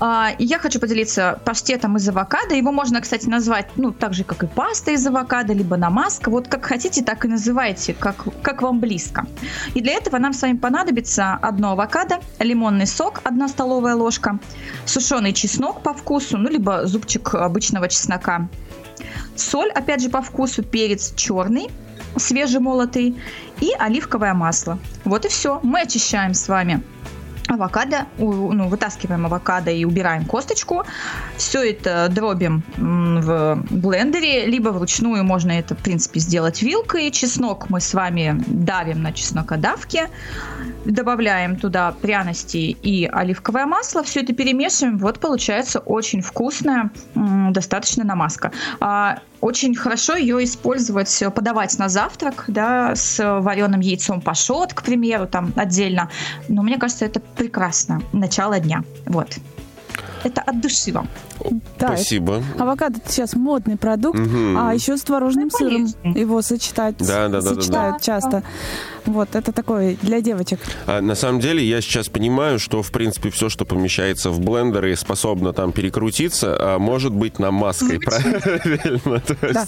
[0.00, 2.54] А, я хочу поделиться паштетом из авокадо.
[2.54, 6.30] Его можно, кстати, назвать, ну, так же, как и паста из авокадо, либо намазка.
[6.30, 9.26] Вот как хотите, так и называйте, как, как вам близко.
[9.74, 14.38] И для этого нам с вами понадобится одно авокадо, лимонный сок, одна столовая ложка,
[14.84, 18.48] сушеный чеснок по вкусу, ну, либо зубчик обычного чеснока,
[19.34, 21.70] соль, опять же, по вкусу, перец черный,
[22.16, 23.16] свежемолотый
[23.60, 24.78] и оливковое масло.
[25.04, 25.60] Вот и все.
[25.62, 26.82] Мы очищаем с вами
[27.48, 30.84] авокадо, ну, вытаскиваем авокадо и убираем косточку.
[31.36, 37.10] Все это дробим в блендере, либо вручную можно это, в принципе, сделать вилкой.
[37.10, 40.08] Чеснок мы с вами давим на чеснокодавке,
[40.84, 48.52] добавляем туда пряности и оливковое масло, все это перемешиваем, вот получается очень вкусная, достаточно намазка.
[49.40, 55.26] Очень хорошо ее использовать, э, подавать на завтрак, да, с вареным яйцом пашот, к примеру,
[55.26, 56.10] там отдельно.
[56.48, 58.02] Но мне кажется, это прекрасно.
[58.12, 58.82] Начало дня.
[59.06, 59.38] Вот.
[60.24, 61.08] Это от души вам.
[61.78, 62.42] Да, Спасибо.
[62.58, 64.58] Авокадо это сейчас модный продукт, Мгм.
[64.58, 66.18] а еще с творожным сыром конечно.
[66.18, 66.96] его сочетать.
[66.98, 67.54] Да, да, да, да, да.
[67.54, 68.42] сочетают часто.
[69.06, 70.60] Вот, это такое для девочек.
[70.86, 74.84] А на самом деле я сейчас понимаю, что в принципе все, что помещается в блендер
[74.86, 78.00] и способно там перекрутиться, а, может быть намазкой.
[78.00, 79.20] Правильно?
[79.26, 79.66] То Да.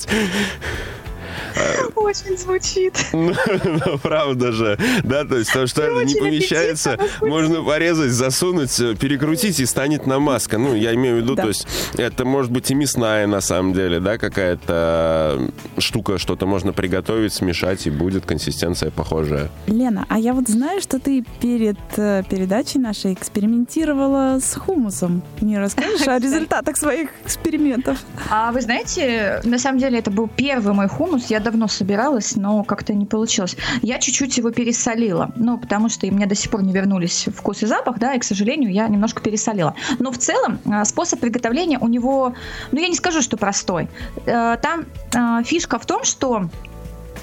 [1.55, 2.95] Есть- Очень звучит.
[3.13, 4.79] Ну, ну, правда же.
[5.05, 10.07] Да, то есть то, что это не помещается, можно порезать, засунуть, э, перекрутить и станет
[10.07, 10.59] намазка.
[10.59, 11.43] Ну, я имею в виду, Да.
[11.43, 11.67] то есть
[11.97, 17.33] это может быть и мясная на самом деле, да, какая-то э, штука, что-то можно приготовить,
[17.33, 19.51] смешать, и будет консистенция похожая.
[19.67, 25.23] Лена, а я вот знаю, что ты перед э, передачей нашей экспериментировала с хумусом.
[25.41, 27.99] Не расскажешь о результатах своих экспериментов?
[28.31, 31.20] А вы знаете, на самом деле это был первый мой хумус.
[31.29, 33.57] Я давно собиралась, но как-то не получилось.
[33.83, 35.33] Я чуть-чуть его пересолила.
[35.37, 38.19] Ну, потому что и мне до сих пор не вернулись вкус и запах, да, и,
[38.19, 39.75] к сожалению, я немножко пересолила.
[39.99, 42.35] Но в целом а, способ приготовления у него,
[42.73, 43.89] ну, я не скажу, что простой.
[44.27, 46.49] Э, Там а, фишка в том, что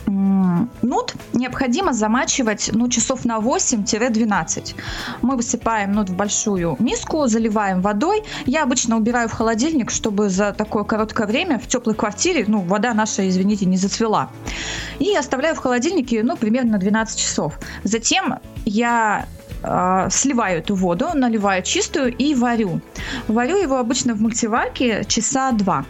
[0.07, 4.75] нут необходимо замачивать ну, часов на 8-12.
[5.21, 8.23] Мы высыпаем нут в большую миску, заливаем водой.
[8.45, 12.93] Я обычно убираю в холодильник, чтобы за такое короткое время в теплой квартире, ну, вода
[12.93, 14.29] наша, извините, не зацвела.
[14.99, 17.59] И оставляю в холодильнике, ну, примерно на 12 часов.
[17.83, 19.25] Затем я
[19.63, 22.81] э, сливаю эту воду, наливаю чистую и варю.
[23.27, 25.85] Варю его обычно в мультиварке часа два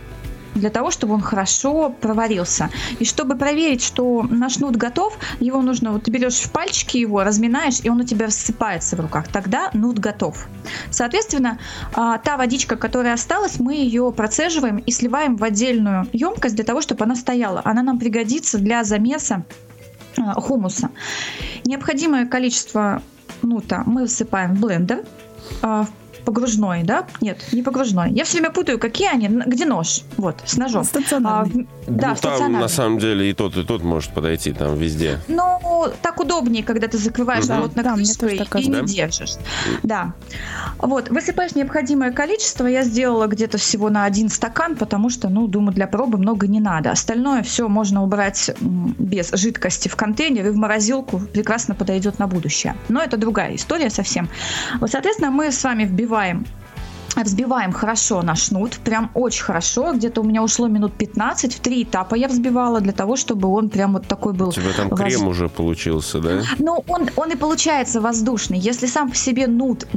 [0.57, 2.69] для того, чтобы он хорошо проварился.
[2.99, 7.23] И чтобы проверить, что наш нут готов, его нужно, вот ты берешь в пальчики его,
[7.23, 9.27] разминаешь, и он у тебя рассыпается в руках.
[9.27, 10.47] Тогда нут готов.
[10.89, 11.59] Соответственно,
[11.93, 16.81] а, та водичка, которая осталась, мы ее процеживаем и сливаем в отдельную емкость для того,
[16.81, 17.61] чтобы она стояла.
[17.63, 19.45] Она нам пригодится для замеса
[20.17, 20.89] а, хумуса.
[21.65, 23.01] Необходимое количество
[23.41, 25.03] нута мы высыпаем в блендер.
[25.61, 25.85] а,
[26.27, 27.07] Погружной, да?
[27.21, 28.11] Нет, не погружной.
[28.11, 29.29] Я все время путаю, какие они.
[29.29, 30.01] Где нож?
[30.17, 30.83] Вот, с ножом.
[30.83, 31.63] Стационарный.
[31.63, 32.59] А, да, Ну, там, стационарный.
[32.59, 35.19] на самом деле, и тот, и тот может подойти, там, везде.
[35.29, 37.59] Ну, так удобнее, когда ты закрываешь Мгм.
[37.59, 39.35] плотно Да, мне крышкой и не держишь.
[39.83, 40.15] Да.
[40.79, 42.67] Вот, высыпаешь необходимое количество.
[42.67, 46.59] Я сделала где-то всего на один стакан, потому что, ну, думаю, для пробы много не
[46.59, 46.91] надо.
[46.91, 51.21] Остальное все можно убрать без жидкости в контейнер и в морозилку.
[51.31, 52.75] Прекрасно подойдет на будущее.
[52.89, 54.27] Но это другая история совсем.
[54.81, 56.47] Вот, соответственно, мы с вами вбиваем забываем.
[57.23, 59.93] Взбиваем хорошо наш нут, прям очень хорошо.
[59.93, 63.69] Где-то у меня ушло минут 15, в три этапа я взбивала для того, чтобы он
[63.69, 66.41] прям вот такой был У тебя там воз- крем уже получился, да?
[66.59, 68.59] ну, он, он и получается воздушный.
[68.59, 69.87] Если сам по себе нут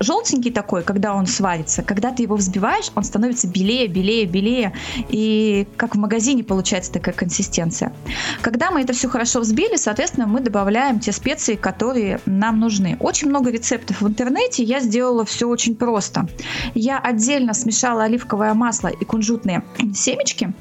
[0.00, 4.72] желтенький такой, когда он сварится, когда ты его взбиваешь, он становится белее, белее, белее.
[5.08, 7.92] И как в магазине получается такая консистенция.
[8.42, 12.96] Когда мы это все хорошо взбили, соответственно, мы добавляем те специи, которые нам нужны.
[13.00, 14.62] Очень много рецептов в интернете.
[14.62, 16.28] Я сделала все очень просто.
[16.74, 19.62] Я отдельно смешала оливковое масло и кунжутные
[19.94, 20.52] семечки.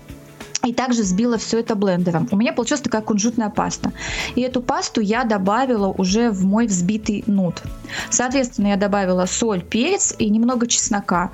[0.65, 2.27] И также взбила все это блендером.
[2.31, 3.93] У меня получилась такая кунжутная паста.
[4.35, 7.61] И эту пасту я добавила уже в мой взбитый нут.
[8.09, 11.31] Соответственно, я добавила соль, перец и немного чеснока.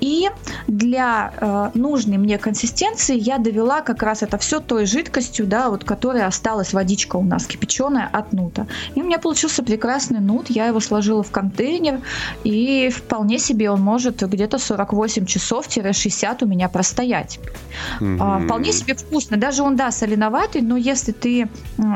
[0.00, 0.28] И
[0.66, 5.84] для э, нужной мне консистенции я довела как раз это все той жидкостью, да, вот
[5.84, 8.66] которая осталась водичка у нас кипяченая от нута.
[8.94, 10.50] И у меня получился прекрасный нут.
[10.50, 12.00] Я его сложила в контейнер.
[12.44, 17.38] И вполне себе он может где-то 48 часов-60 у меня простоять.
[18.00, 18.46] А, Мгм.
[18.46, 19.36] Вполне себе вкусно.
[19.36, 21.48] Даже он, да, соленоватый, но если ты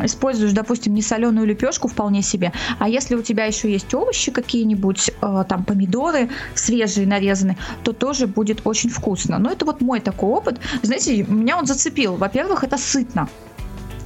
[0.02, 2.52] используешь, допустим, не соленую лепешку, вполне себе.
[2.78, 8.26] А если у тебя еще есть овощи какие-нибудь, э, там помидоры свежие нарезанные, то тоже
[8.26, 9.38] будет очень вкусно.
[9.38, 10.60] Но это вот мой такой опыт.
[10.82, 12.16] Знаете, меня он зацепил.
[12.16, 13.28] Во-первых, это сытно.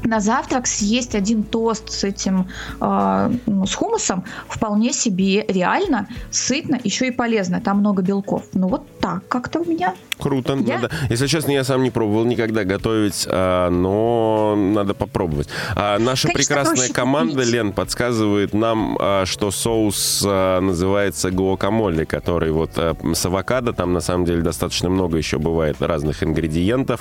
[0.04, 2.46] На завтрак съесть один тост с этим,
[2.80, 7.60] э, ну, с хумусом вполне себе реально, сытно, еще и полезно.
[7.60, 8.42] Там много белков.
[8.52, 9.94] Ну вот так как-то у меня.
[10.18, 10.54] Круто.
[10.66, 15.48] Я- Надо- Если честно, я сам не пробовал никогда готовить, а, но надо попробовать.
[15.76, 17.48] А наша Конечно, прекрасная команда, купить.
[17.50, 23.92] Лен, подсказывает нам, а, что соус а, называется гуакамоле, который вот а, с авокадо, там
[23.92, 27.00] на самом деле достаточно много еще бывает разных ингредиентов.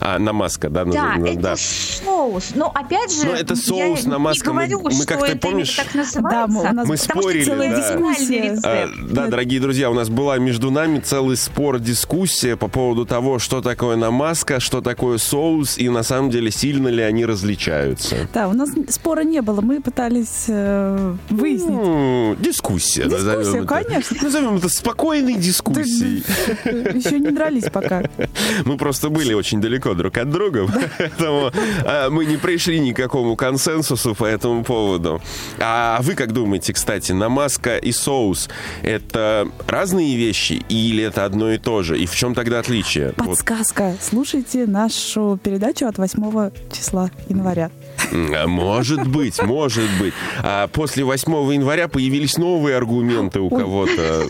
[0.00, 1.56] А, намазка, да, Да, назовем, это да.
[1.56, 2.52] соус.
[2.54, 4.52] Но опять же, Ну, это соус, я намазка.
[4.52, 6.20] Мы- Не говорю, мы что как-то, это помнишь, так называется.
[6.22, 8.58] Да, мы- у нас Мы спорили, да.
[8.64, 13.38] А, да, дорогие друзья, у нас была между нами целый спор, дискуссия по поводу того,
[13.38, 18.28] что такое намазка, что такое соус, и на самом деле сильно ли они различаются.
[18.32, 21.70] Да, у нас спора не было, мы пытались э, выяснить.
[21.70, 23.66] Ну, дискуссия, Дискуссия, назовем это.
[23.66, 24.16] конечно.
[24.22, 26.22] Назовем это спокойной дискуссией.
[26.64, 28.02] Еще не дрались пока.
[28.64, 30.66] Мы просто были очень далеко друг от друга,
[30.98, 31.50] поэтому
[31.84, 35.20] а, мы не пришли ни к какому консенсусу по этому поводу.
[35.58, 38.48] А вы как думаете, кстати, намазка и соус—
[38.82, 41.98] это разные вещи или это одно и то же?
[41.98, 43.14] И в чем тогда отличие?
[43.16, 43.94] Вот, Подсказка.
[44.00, 47.70] Слушайте нашу передачу от 8 числа января.
[48.12, 50.12] м, может быть, может быть.
[50.42, 54.24] А после 8 января появились новые аргументы у кого-то.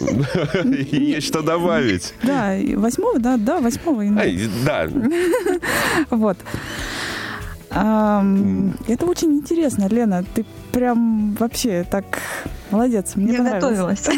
[0.90, 2.14] Есть что добавить.
[2.22, 4.48] Да, и 8, да, да, 8 января.
[4.64, 4.88] Да,
[6.10, 6.38] Вот.
[7.70, 10.24] Это очень интересно, Лена.
[10.34, 12.04] Ты прям вообще так
[12.74, 13.12] молодец.
[13.14, 14.00] Мне Я понравилось.
[14.02, 14.08] готовилась.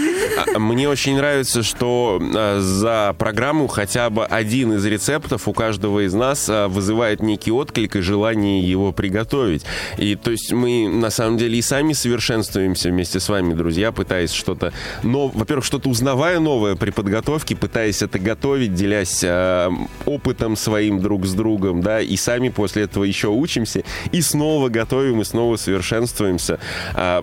[0.54, 6.06] А, Мне очень нравится, что а, за программу хотя бы один из рецептов у каждого
[6.06, 9.64] из нас а, вызывает некий отклик и желание его приготовить.
[9.98, 14.32] И то есть мы на самом деле и сами совершенствуемся вместе с вами, друзья, пытаясь
[14.32, 19.70] что-то, но, во-первых, что-то узнавая новое при подготовке, пытаясь это готовить, делясь а,
[20.06, 25.20] опытом своим друг с другом, да, и сами после этого еще учимся и снова готовим
[25.20, 26.45] и снова совершенствуемся.
[26.94, 27.22] А,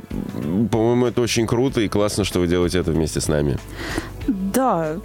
[0.72, 3.58] по-моему, это очень круто и классно, что вы делаете это вместе с нами.
[4.28, 4.98] Да.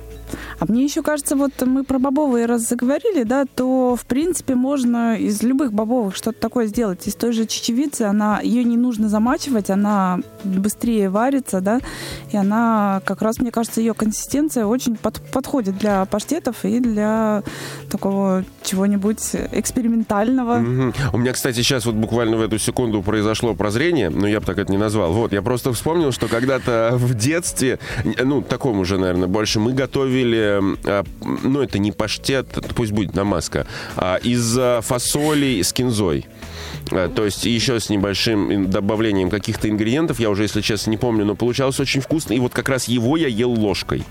[0.59, 5.17] А мне еще кажется, вот мы про бобовые раз заговорили, да, то, в принципе, можно
[5.17, 7.07] из любых бобовых что-то такое сделать.
[7.07, 11.81] Из той же чечевицы, она, ее не нужно замачивать, она быстрее варится, да,
[12.33, 17.43] и она, как раз, мне кажется, ее консистенция очень под- подходит для паштетов и для
[17.91, 20.57] такого чего-нибудь экспериментального.
[20.57, 20.95] Мгм.
[21.12, 24.59] У меня, кстати, сейчас вот буквально в эту секунду произошло прозрение, но я бы так
[24.59, 25.12] это не назвал.
[25.12, 27.79] Вот, я просто вспомнил, что когда-то в детстве,
[28.23, 31.05] ну, таком уже, наверное, больше, мы готовили, а,
[31.43, 36.27] ну, это не паштет, пусть будет намазка, а из а, фасоли с кинзой.
[36.91, 41.35] То есть еще с небольшим добавлением каких-то ингредиентов, я уже, если честно, не помню, но
[41.35, 42.33] получалось очень вкусно.
[42.33, 44.05] И вот как раз его я ел ложкой.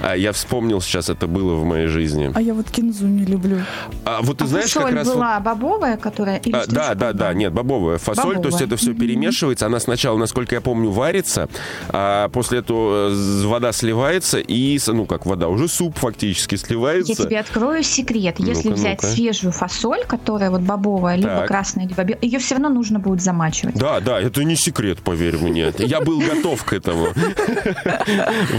[0.00, 2.30] А, Я вспомнил сейчас, это было в моей жизни.
[2.34, 3.58] А я вот кинзу не люблю.
[4.04, 5.06] А вот ты А знаешь, как фасоль раз...
[5.08, 6.36] вот- была бобовая, которая...
[6.38, 8.66] или а, да, да, да, нет, бобовая фасоль, то есть Бобовая.
[8.66, 11.48] это все перемешивается, она сначала, насколько я помню, варится,
[11.88, 17.12] а после этого э, вода сливается и, ну как вода, уже суп фактически сливается.
[17.12, 18.36] Я тебе открою секрет.
[18.38, 19.14] Если Ну-ка, взять ну-ка.
[19.14, 21.48] свежую фасоль, которая вот бобовая, либо Так.
[21.48, 23.74] красная, либо белая, ее все равно нужно будет замачивать.
[23.76, 25.72] Да, да, это не секрет, поверь мне.
[25.78, 27.08] Я был готов к этому.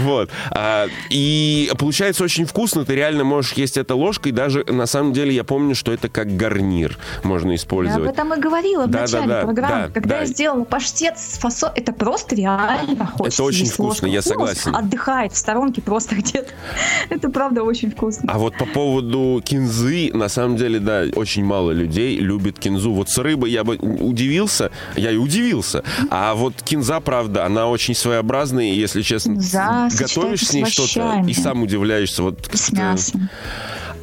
[0.02, 0.30] Вот.
[0.50, 2.84] А, И получается очень вкусно.
[2.84, 4.32] Ты реально можешь есть это ложкой.
[4.32, 8.10] Даже на самом деле я помню, что это как гарнир можно Я об использовать.
[8.10, 9.86] этом и говорила в начале программы.
[9.88, 10.20] да, Когда да.
[10.20, 13.42] я сделала паштет с фасоль, это просто реально хочется.
[13.42, 14.74] очень есть вкусно, я согласен.
[14.74, 16.50] Отдыхает в сторонке просто где-то.
[17.08, 18.30] Это правда очень вкусно.
[18.32, 22.92] А вот по поводу кинзы, на самом деле, да, очень мало людей любит кинзу.
[22.92, 25.82] Вот с рыбой я бы удивился, я и удивился.
[26.10, 30.68] А вот кинза, правда, она очень своеобразная, и, если честно, Кинза готовишь с ней с
[30.68, 32.22] что-то и сам удивляешься.
[32.22, 33.28] Вот, С мясом.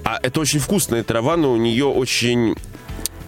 [0.04, 2.56] А это очень вкусная трава, но у нее очень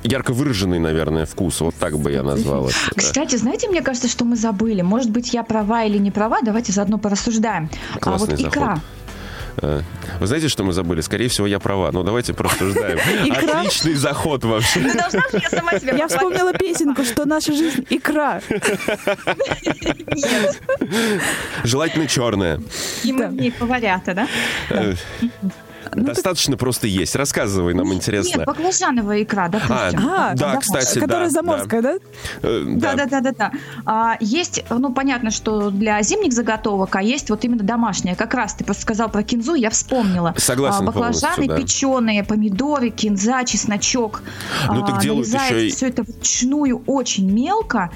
[0.03, 1.61] ярко выраженный, наверное, вкус.
[1.61, 2.75] Вот так бы я назвал это.
[2.95, 3.01] да.
[3.01, 4.81] Кстати, знаете, мне кажется, что мы забыли.
[4.81, 6.39] Может быть, я права или не права.
[6.43, 7.69] Давайте заодно порассуждаем.
[7.99, 8.65] Классный а вот икра.
[8.65, 8.77] заход.
[8.77, 9.06] Э,
[9.61, 11.01] Вы знаете, что мы забыли?
[11.01, 11.91] Скорее всего, я права.
[11.91, 12.97] Но давайте порассуждаем.
[13.25, 13.59] Икра?
[13.61, 14.79] Отличный заход вообще.
[14.81, 16.11] Ну, должна же я сама себя Я похвалить?
[16.11, 18.41] вспомнила песенку, что наша жизнь икра.
[20.15, 20.61] Нет.
[21.63, 22.61] Желательно черная.
[23.03, 24.27] И мы в ней поварята, да?
[25.97, 27.15] Э, Ну, Достаточно просто есть.
[27.15, 28.37] Рассказывай, нам интересно.
[28.39, 29.75] Нет, баклажановая икра, допустим.
[30.09, 31.93] А, Да, да, кстати, Которая да, заморская, да?
[32.43, 33.05] Э, Да, да.
[33.05, 33.51] да, да, да, да.
[33.85, 38.15] А, есть, ну, понятно, что для зимних заготовок, а есть вот именно домашняя.
[38.15, 40.33] Как раз ты просто сказал про кинзу, я вспомнила.
[40.37, 41.55] Согласен А, баклажаны да.
[41.57, 44.21] печеные, помидоры, кинза, чесночок.
[44.67, 47.91] Ну, так делают нарезается еще и- все это вручную очень мелко.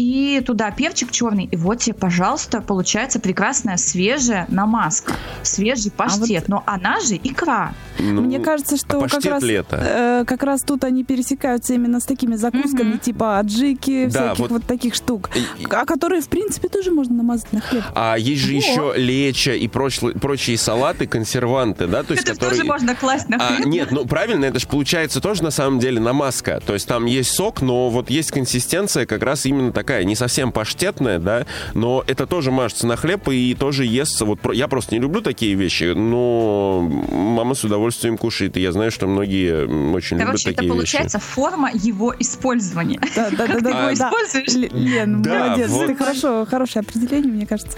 [0.00, 1.44] И туда перчик черный.
[1.44, 5.12] И вот тебе, пожалуйста, получается прекрасная свежая намазка.
[5.42, 6.48] Свежий паштет.
[6.48, 7.74] Но она же икра.
[7.98, 12.04] Ну, Мне кажется, что а как раз, э, как раз тут они пересекаются именно с
[12.06, 12.98] такими закусками, Мгм.
[12.98, 14.64] типа аджики, Да, всяких вот- вот...
[14.64, 17.84] таких штук, И- а которые, в принципе, тоже можно намазать на хлеб.
[17.94, 18.62] А есть же Вот.
[18.62, 22.56] еще леча и прочлы- прочие салаты, консерванты, да, то есть это которые...
[22.60, 23.66] тоже можно класть на А, хлеб.
[23.66, 26.62] нет, ну правильно, это же получается тоже на самом деле намазка.
[26.64, 30.52] То есть там есть сок, но вот есть консистенция как раз именно такая, не совсем
[30.52, 34.24] паштетная, да, но это тоже мажется на хлеб и тоже естся.
[34.24, 38.90] Вот я просто не люблю такие вещи, но мама с удовольствием кушает, и я знаю,
[38.90, 43.00] что многие очень Короче, любят это такие получается форма его использования.
[43.14, 43.92] Да, да, да, Ты да, его да.
[43.94, 44.72] используешь?
[44.72, 47.76] Лен, Да, молодец, ты хорошо, хорошее определение, мне кажется.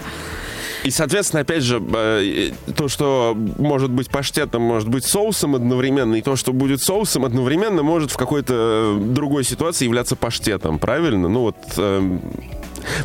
[0.83, 6.21] И, соответственно, опять же, э, то, что может быть паштетом, может быть соусом одновременно, и
[6.21, 11.27] то, что будет соусом одновременно, может в какой-то э, другой ситуации являться паштетом, правильно?
[11.29, 11.55] Ну вот...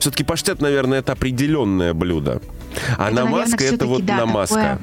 [0.00, 2.40] все-таки паштет, наверное, это определенное блюдо.
[2.96, 4.54] А Это, намазка наверное, это вот да, намазка.
[4.54, 4.78] такое,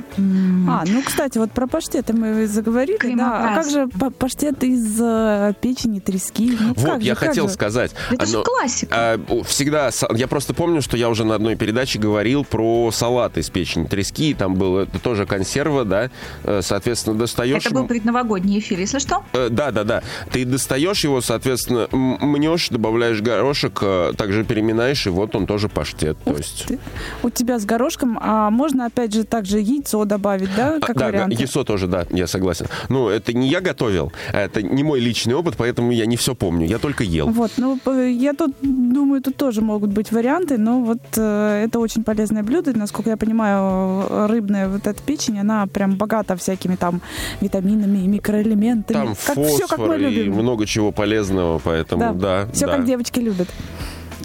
[0.68, 3.52] А, ну, кстати, вот про паштеты мы заговорили, да.
[3.52, 6.58] А как же па- паштет из э, печени, трески?
[6.60, 7.54] Ну, Вот, я же, хотел же?
[7.54, 7.92] сказать.
[8.12, 8.96] Это же оно- классика.
[8.98, 13.50] а, всегда, я просто помню, что я уже на одной передаче говорил про салат из
[13.50, 16.10] печени трески, и там было это тоже консерва, да,
[16.44, 17.66] Э, соответственно, достаешь...
[17.66, 19.24] Это был предновогодний эфир, если что.
[19.34, 20.02] Э, Да, да, да.
[20.32, 26.18] Ты достаешь его, соответственно, мнешь, добавляешь горошек, э, также переминаешь, и вот он тоже паштет.
[26.24, 26.80] То есть Ты-
[27.24, 27.75] У тебя с горошком,
[28.22, 31.34] а можно, опять же, также яйцо добавить, да, как А, да, вариант?
[31.34, 32.68] яйцо тоже, да, я согласен.
[32.90, 36.36] Ну, это не я готовил, а это не мой личный опыт, поэтому я не все
[36.36, 37.28] помню, я только ел.
[37.30, 42.04] Вот, ну, я тут думаю, тут тоже могут быть варианты, но вот э, это очень
[42.04, 42.78] полезное блюдо.
[42.78, 47.02] Насколько я понимаю, рыбная вот эта печень, она прям богата всякими там
[47.42, 48.98] витаминами и микроэлементами.
[48.98, 50.34] Там как, все, как мы фосфор и любим.
[50.34, 52.48] много чего полезного, поэтому да.
[52.54, 52.78] Все да.
[52.78, 53.48] как девочки любят.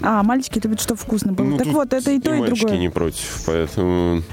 [0.01, 1.45] А, мальчики любят, чтобы вкусно было.
[1.45, 2.79] Ну, так вот, это и то, и мальчики другое.
[2.79, 4.23] не против, поэтому...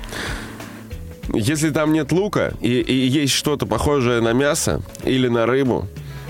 [1.35, 5.87] Если там нет лука и, и есть что-то похожее на мясо или на рыбу,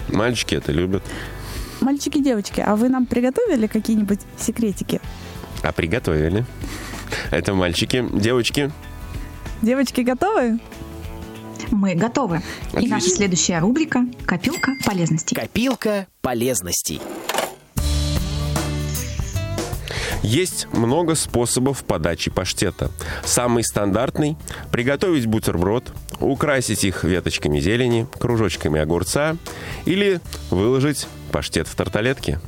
[0.09, 1.05] мальчики это любят.
[1.81, 5.01] Мальчики, девочки, а вы нам приготовили какие-нибудь секретики?
[5.63, 6.45] А приготовили.
[7.31, 8.73] Это мальчики, девочки.
[9.63, 10.59] Девочки готовы?
[11.71, 12.43] Мы готовы.
[12.73, 12.97] И Отлично.
[12.97, 15.37] наша следующая рубрика «Копилка полезностей».
[15.37, 17.01] Копилка полезностей.
[20.23, 22.91] Есть много способов подачи паштета.
[23.25, 24.37] Самый стандартный–
[24.73, 29.37] приготовить бутерброд, украсить их веточками зелени, кружочками огурца
[29.85, 32.41] или выложить паштет в тарталетки.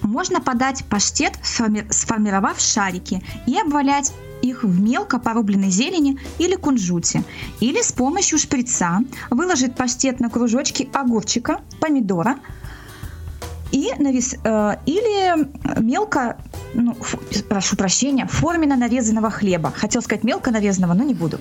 [0.00, 4.12] Можно подать паштет, сформи- сформировав шарики, и обвалять
[4.42, 7.22] их в мелко порубленной зелени или кунжуте.
[7.60, 12.36] Или с помощью шприца выложить паштет на кружочки огурчика, помидора,
[13.72, 16.36] и навес- э, или мелко,
[16.74, 19.72] ну, ф- прошу прощения, форменно нарезанного хлеба.
[19.74, 21.38] Хотел сказать мелко нарезанного, но не буду.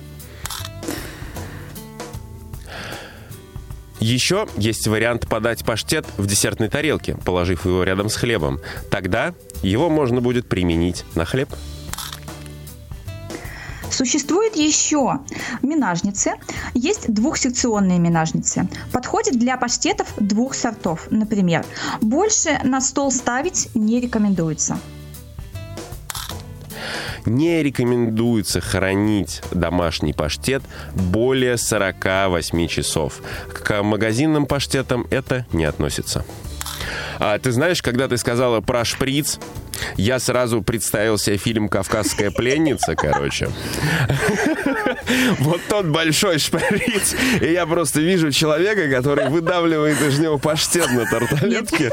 [4.00, 8.60] Еще есть вариант подать паштет в десертной тарелке, положив его рядом с хлебом.
[8.90, 11.50] Тогда его можно будет применить на хлеб.
[14.02, 15.20] Существует еще
[15.62, 16.32] минажницы.
[16.74, 18.68] Есть двухсекционные минажницы.
[18.92, 21.06] Подходит для паштетов двух сортов.
[21.12, 21.64] Например,
[22.02, 24.80] больше на стол ставить не рекомендуется.
[27.28, 30.64] Не рекомендуется хранить домашний паштет
[30.96, 33.22] более 48 часов.
[33.54, 36.26] К магазинным паштетам это не относится.
[37.20, 39.38] А ты знаешь, когда ты сказала про шприц,
[39.98, 43.50] я сразу представил себе фильм «Кавказская пленница», короче.
[45.40, 47.16] Вот тот большой шприц.
[47.42, 51.92] И я просто вижу человека, который выдавливает из него паштет на тарталетке.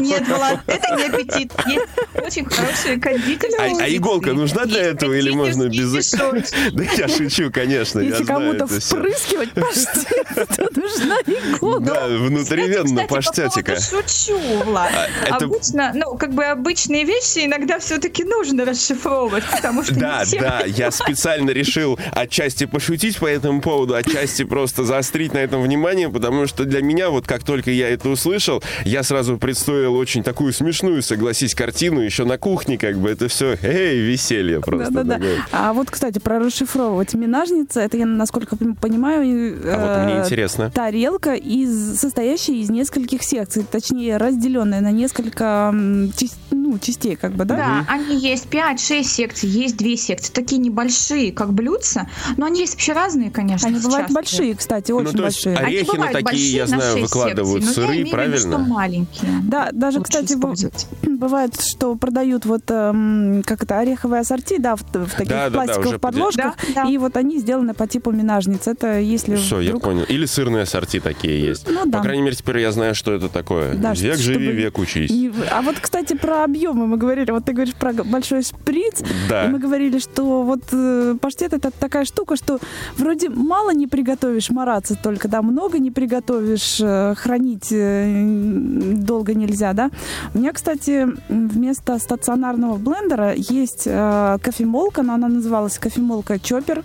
[0.00, 1.52] Нет, Влад, это не аппетит.
[1.66, 3.76] Есть очень хорошие кондитерские.
[3.80, 6.12] А, а иголка нужна для этого или можно без...
[6.72, 8.00] Да я шучу, конечно.
[8.00, 11.84] я Если кому-то впрыскивать паштет, то нужна иголка.
[11.84, 13.76] Да, внутривенно паштетика.
[13.80, 14.90] шучу, Влад.
[15.28, 20.62] А, Обычно, ну, как бы обычные вещи иногда все-таки нужно расшифровывать, потому что Да, да,
[20.66, 26.46] я специально решил отчасти пошутить по этому поводу, отчасти просто заострить на этом внимание, потому
[26.46, 31.02] что для меня, вот как только я это услышал, я сразу представил очень такую смешную,
[31.02, 34.92] согласись, картину, еще на кухне, как бы это все, эй, веселье просто.
[34.92, 35.26] Да-да-да.
[35.52, 37.14] А вот, кстати, про расшифровывать.
[37.14, 39.22] Минажница, это я, насколько пон- понимаю,
[39.64, 40.70] А вот мне э, интересно.
[40.70, 47.56] тарелка, из, состоящая из нескольких секций, точнее, разделенная на несколько ну, частей, как бы, да?
[47.56, 51.93] Да, они есть 5-6 секций, есть 2 секции, такие небольшие, как блюдца,
[52.36, 53.68] но они есть вообще разные, конечно.
[53.68, 54.14] Они бывают сейчас.
[54.14, 55.56] большие, кстати, очень Ну, то есть большие.
[55.56, 58.04] Они Орехи на такие, большие, я на знаю, 6 выкладывают секций, но сыры, я имею
[58.04, 58.38] в виду, правильно?
[58.38, 59.30] что маленькие.
[59.44, 60.86] Да, даже, Лучше кстати, использовать.
[61.02, 65.50] бывает, что продают вот эм, как это ореховые ассорти, да, в, в таких Да, да,
[65.50, 66.88] да, пластиковых уже поде- подложках, Да, да.
[66.90, 68.66] и вот они сделаны по типу минажниц.
[68.66, 69.82] Это если Все, я вдруг...
[69.84, 70.04] понял.
[70.04, 71.66] Или сырные сорти такие есть.
[71.68, 71.98] Ну, да.
[71.98, 73.74] По крайней мере, теперь я знаю, что это такое.
[73.74, 75.10] Да, век ш- живи, чтобы- век учись.
[75.10, 77.30] Не- А вот, кстати, про объемы мы говорили.
[77.30, 79.02] Вот ты говоришь про большой шприц.
[79.28, 79.46] Да.
[79.46, 82.58] И мы говорили, что вот э, паштет это такая штука, что
[82.96, 89.72] вроде мало не приготовишь, мараться только, да, много не приготовишь, э, хранить э, долго нельзя,
[89.72, 89.90] да.
[90.34, 96.82] У меня, кстати, вместо стационарного блендера есть э, кофемолка, но она называлась кофемолка Чоппер.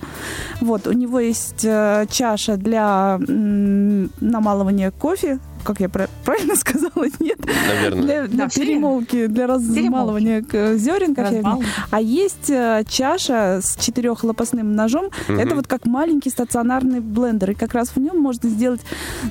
[0.61, 7.37] Вот, у него есть чаша для намалывания кофе, как я пра- правильно сказала, нет?
[7.67, 8.01] Наверное.
[8.03, 11.65] Для, для Да, перемолки, для размалывания к- зерен кофейных.
[11.91, 15.09] А есть э, чаша с четырехлопастным ножом.
[15.27, 15.39] Мгм.
[15.39, 17.51] Это вот как маленький стационарный блендер.
[17.51, 18.81] И как раз в нем можно сделать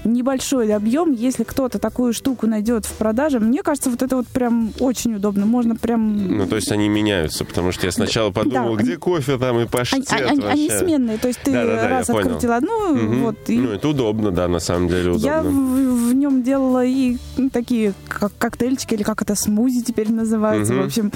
[0.05, 1.13] небольшой объем.
[1.13, 5.47] Если кто-то такую штуку найдет в продаже, мне кажется, вот это вот прям очень удобно.
[5.47, 6.37] Можно прям...
[6.39, 8.83] Ну, то есть они меняются, потому что я сначала подумал, Да.
[8.83, 10.79] где кофе там и они, паштет они- они вообще.
[10.79, 12.27] сменные, то есть ты Да-да-да, я раз понял.
[12.27, 13.23] открутил одну, Мгм.
[13.25, 15.27] вот, и Ну, это удобно, да, на самом деле удобно.
[15.27, 20.13] я в нем нем делала и ну, такие как коктейльчики, или как это, смузи теперь
[20.13, 20.83] называется, Мгм.
[20.83, 21.13] в общем,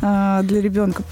[0.00, 1.02] а, для ребенка.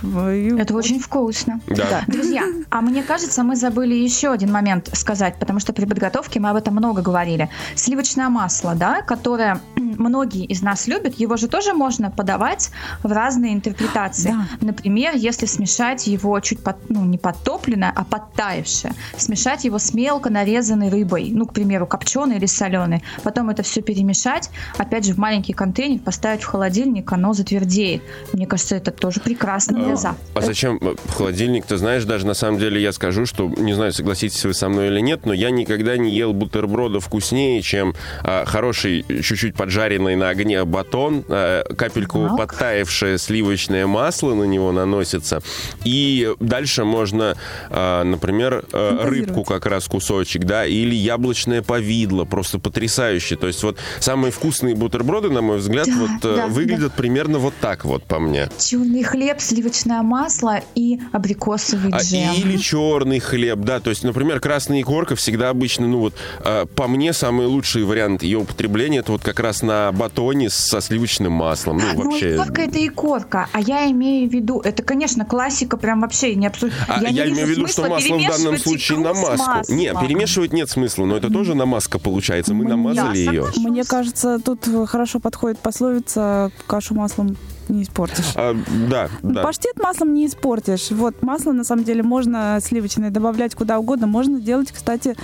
[0.58, 1.60] Это очень вкусно.
[1.66, 2.02] Да.
[2.06, 6.50] Друзья, а мне кажется, мы забыли еще один момент сказать, потому что при подготовке мы
[6.50, 7.48] об этом много говорили.
[7.74, 12.70] Сливочное масло, да, которое многие из нас любят, его же тоже можно подавать
[13.02, 14.30] в разные интерпретации.
[14.30, 14.46] Да.
[14.60, 20.30] Например, если смешать его чуть под, ну, не подтопленное, а подтаявшее, смешать его с мелко
[20.30, 23.02] нарезанной рыбой, ну, к примеру, копченой или соленой,
[23.34, 28.00] потом это все перемешать, опять же, в маленький контейнер поставить в холодильник, оно затвердеет.
[28.32, 30.30] Мне кажется, это тоже прекрасно для завтрака.
[30.34, 31.66] А зачем э, в холодильник?
[31.66, 34.86] Ты знаешь, даже на самом деле я скажу, что, не знаю, согласитесь вы со мной
[34.86, 40.28] или нет, но я никогда не ел бутерброда вкуснее, чем а, хороший, чуть-чуть поджаренный на
[40.28, 42.36] огне батон, а, капельку Так.
[42.36, 45.42] подтаявшее сливочное масло на него наносится,
[45.84, 47.36] и дальше можно,
[47.70, 53.23] а, например, э, рыбку как раз кусочек, да, или яблочное повидло, просто потрясающе.
[53.32, 57.38] То есть вот самые вкусные бутерброды, на мой взгляд, Да, вот э, да, выглядят примерно
[57.38, 58.50] вот так вот по мне.
[58.58, 62.34] Черный хлеб, сливочное масло и абрикосовый А, джем.
[62.34, 63.80] или черный хлеб, да.
[63.80, 66.14] То есть, например, красная икорка всегда обычно, ну вот,
[66.44, 70.80] э, по мне, самый лучший вариант ее употребления это вот как раз на батоне со
[70.80, 71.78] сливочным маслом.
[71.78, 72.34] Ну, Ну, вообще.
[72.34, 76.74] икорка это икорка, а я имею в виду, это, конечно, классика, прям вообще не обсужд...
[76.88, 79.72] А я, не имею в виду, что масло в данном случае на маску.
[79.72, 82.54] Не, перемешивать нет смысла, но это тоже намазка получается.
[82.54, 82.64] Мы
[82.94, 83.46] Я ее.
[83.56, 87.36] Мне кажется, тут хорошо подходит пословица «кашу маслом
[87.68, 88.32] не испортишь».
[88.36, 88.56] А,
[88.88, 89.42] да, да.
[89.42, 90.90] Паштет маслом не испортишь.
[90.90, 94.06] Вот масло, на самом деле, можно сливочное добавлять куда угодно.
[94.06, 95.16] Можно делать, кстати,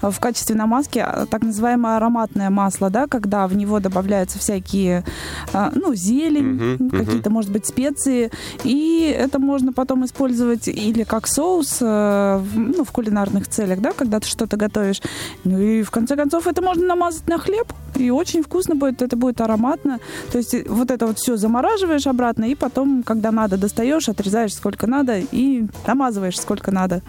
[0.00, 5.04] в качестве намазки а, так называемое ароматное масло, да, когда в него добавляются всякие,
[5.52, 8.30] а, ну, зелень, Мгм, какие-то, может быть, специи.
[8.64, 14.20] И это можно потом использовать или как соус, э, ну, в кулинарных целях, да, когда
[14.20, 15.00] ты что-то готовишь.
[15.44, 17.72] Ну и, в конце концов, это можно намазать на хлеб.
[17.98, 19.98] И очень вкусно будет, это будет ароматно.
[20.32, 24.54] То есть э, вот это вот все замораживаешь обратно, и потом, когда надо, достаешь, отрезаешь
[24.54, 27.02] сколько надо и намазываешь сколько надо.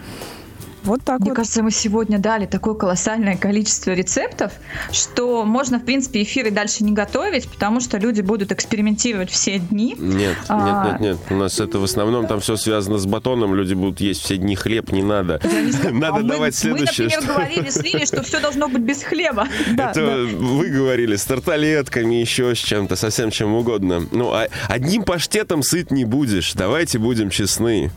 [0.83, 1.35] Вот так Мне вот.
[1.35, 4.53] кажется, мы сегодня дали такое колоссальное количество рецептов,
[4.91, 9.95] что можно, в принципе, эфиры дальше не готовить, потому что люди будут экспериментировать все дни.
[9.99, 10.91] Нет, А.
[10.91, 11.17] нет, нет, нет.
[11.31, 13.55] У нас это в основном там все связано с батоном.
[13.55, 15.41] Люди будут есть все дни хлеб, не надо.
[15.91, 17.07] Надо А мы- давать следующее.
[17.09, 19.47] Мы, например, что- говорили с Лилей, что все должно быть без хлеба.
[19.73, 20.37] Да, это да.
[20.37, 24.07] вы говорили с тарталетками, еще с чем-то, совсем чем угодно.
[24.11, 26.53] Ну, а одним паштетом сыт не будешь.
[26.53, 27.91] Давайте будем честны.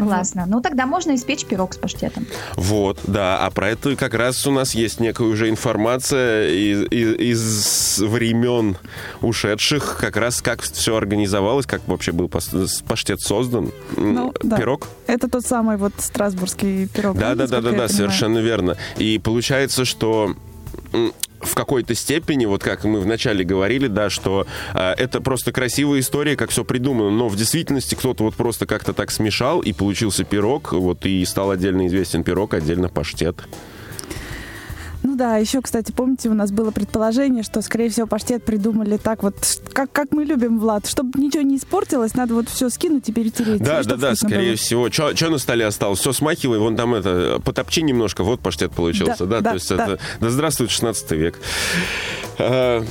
[0.00, 0.44] Согласна.
[0.46, 2.26] Ну, тогда можно испечь пирог с паштетом.
[2.56, 3.38] Вот, да.
[3.38, 8.76] А про это как раз у нас есть некая уже информация из, из- из времен
[9.20, 13.72] ушедших, как раз как все организовалось, как вообще был паштет создан.
[13.96, 14.56] Ну, да.
[14.56, 14.88] Пирог?
[15.06, 17.16] Это тот самый вот страсбургский пирог.
[17.16, 18.76] Да, да, да, да, да, совершенно верно.
[18.98, 20.34] И получается, что
[21.44, 26.36] в какой-то степени, вот как мы вначале говорили, да, что а, это просто красивая история,
[26.36, 30.72] как все придумано, но в действительности кто-то вот просто как-то так смешал, и получился пирог,
[30.72, 33.44] вот, и стал отдельно известен пирог, отдельно паштет.
[35.14, 39.22] Ну да, еще, кстати, помните, у нас было предположение, что, скорее всего, паштет придумали так
[39.22, 39.36] вот,
[39.72, 43.62] как, как мы любим, Влад, чтобы ничего не испортилось, надо вот все скинуть и перетереть.
[43.62, 44.56] Да, и да, да, скорее было.
[44.56, 44.90] всего.
[44.90, 46.00] Что на столе осталось?
[46.00, 49.36] Все смахивай, вон там это, потопчи немножко, вот паштет получился, да?
[49.36, 49.84] Да, да, То есть да.
[49.84, 51.38] это, да здравствует 16 век.
[52.36, 52.82] А,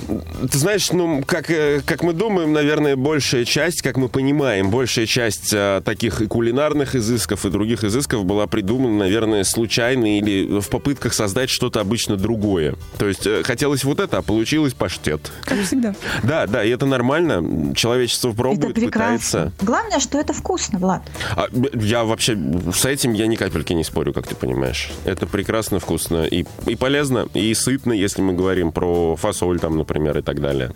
[0.49, 5.07] Ты знаешь, ну, как, э, как мы думаем, наверное, большая часть, как мы понимаем, большая
[5.07, 10.69] часть а, таких и кулинарных изысков, и других изысков была придумана, наверное, случайно или в
[10.69, 12.75] попытках создать что-то обычно другое.
[12.97, 15.31] То есть э, хотелось вот это, а получилось паштет.
[15.43, 15.95] Как всегда.
[16.23, 17.73] Да, да, и это нормально.
[17.75, 19.49] Человечество пробует, это прекрасно.
[19.49, 19.51] пытается.
[19.61, 21.03] Главное, что это вкусно, Влад.
[21.35, 22.37] А, я вообще
[22.73, 24.91] с этим я ни капельки не спорю, как ты понимаешь.
[25.05, 30.17] Это прекрасно, вкусно и, и полезно, и сытно, если мы говорим про фасоль там, например,
[30.17, 30.71] и так далее.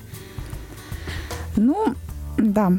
[1.55, 1.95] Ну,
[2.37, 2.71] да.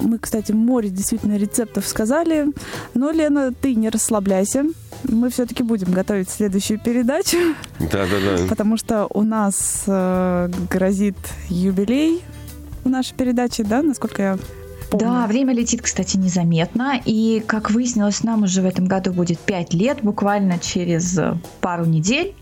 [0.00, 2.46] Мы, кстати, море действительно рецептов сказали.
[2.94, 4.64] Но, Лена, ты не расслабляйся.
[5.04, 7.36] Мы все-таки будем готовить следующую передачу,
[7.80, 8.46] Да-да-да.
[8.48, 11.16] потому что у нас э, грозит
[11.48, 12.22] юбилей
[12.84, 14.38] в нашей передаче, да, насколько я
[14.90, 15.06] помню.
[15.06, 17.00] Да, время летит, кстати, незаметно.
[17.04, 21.18] И, как выяснилось, нам уже в этом году будет 5 лет, буквально через
[21.60, 22.34] пару недель.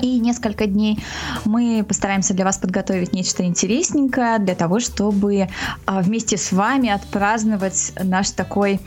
[0.00, 0.98] И несколько дней
[1.44, 5.48] мы постараемся для вас подготовить нечто интересненькое для того, чтобы
[5.86, 8.80] а, вместе с вами отпраздновать наш такой,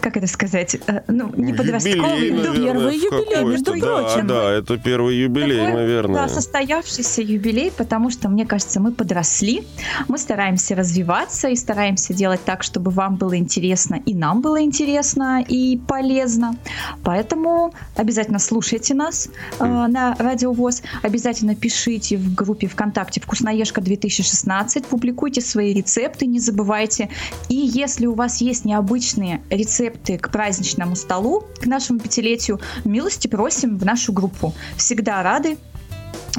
[0.00, 4.26] как это сказать, э, ну, не подростковый, Юбилей, первый юбилей, между да, прочим.
[4.26, 6.22] Да, это первый юбилей, такой, наверное.
[6.22, 9.64] Да, состоявшийся юбилей, потому что, мне кажется, мы подросли,
[10.08, 15.44] мы стараемся развиваться и стараемся делать так, чтобы вам было интересно, и нам было интересно
[15.46, 16.56] и полезно.
[17.04, 19.28] Поэтому обязательно слушайте нас
[19.60, 20.82] э, на Радио ВОЗ.
[21.02, 27.08] Обязательно пишите в группе ВКонтакте «Вкусноежка 2016», публикуйте свои рецепты, не забывайте.
[27.48, 33.78] И если у вас есть необычные рецепты к праздничному столу, к нашему пятилетию, милости просим
[33.78, 34.54] в нашу группу.
[34.76, 35.56] Всегда рады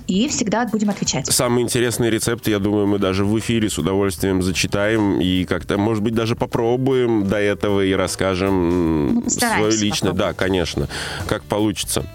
[0.07, 1.27] и всегда будем отвечать.
[1.27, 6.03] Самые интересные рецепты, я думаю, мы даже в эфире с удовольствием зачитаем и как-то, может
[6.03, 10.09] быть, даже попробуем до этого и расскажем Ну, свое постараемся личное.
[10.11, 10.37] Да, попробовать.
[10.37, 10.87] конечно,
[11.27, 12.05] как получится.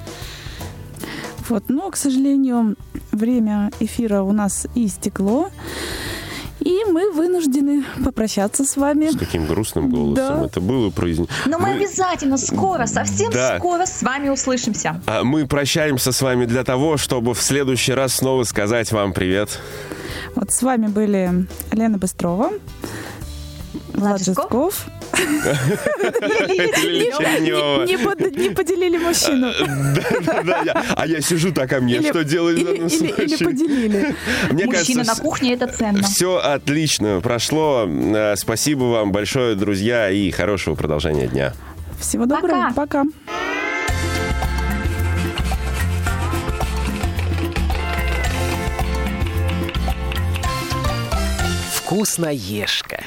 [1.49, 2.77] Вот, но, к сожалению,
[3.13, 5.51] время эфира у нас истекло.
[6.61, 9.11] И мы вынуждены попрощаться с вами.
[9.11, 10.41] С таким грустным голосом.
[10.41, 10.45] Да.
[10.45, 11.35] Это было произнесено.
[11.47, 13.59] Но мы Мы- обязательно скоро, совсем Да.
[13.59, 15.01] скоро с вами услышимся.
[15.07, 19.59] А Мы прощаемся с вами для того, чтобы в следующий раз снова сказать вам привет.
[20.35, 22.51] Вот с вами были Лена Быстрова,
[23.95, 24.21] Влад.
[27.87, 29.49] Не, под- не поделили мужчину.
[30.65, 34.15] Я- А я сижу так, а мне что делать или- поделили.
[34.51, 34.73] Мне Мужчина
[35.05, 36.03] кажется, на кухне это ценно.
[36.03, 37.87] Все отлично прошло.
[37.89, 41.55] Э, Спасибо вам большое, друзья, и хорошего продолжения дня.
[42.01, 42.73] Всего доброго.
[42.75, 43.05] Пока.
[51.79, 53.03] Вкусноежка.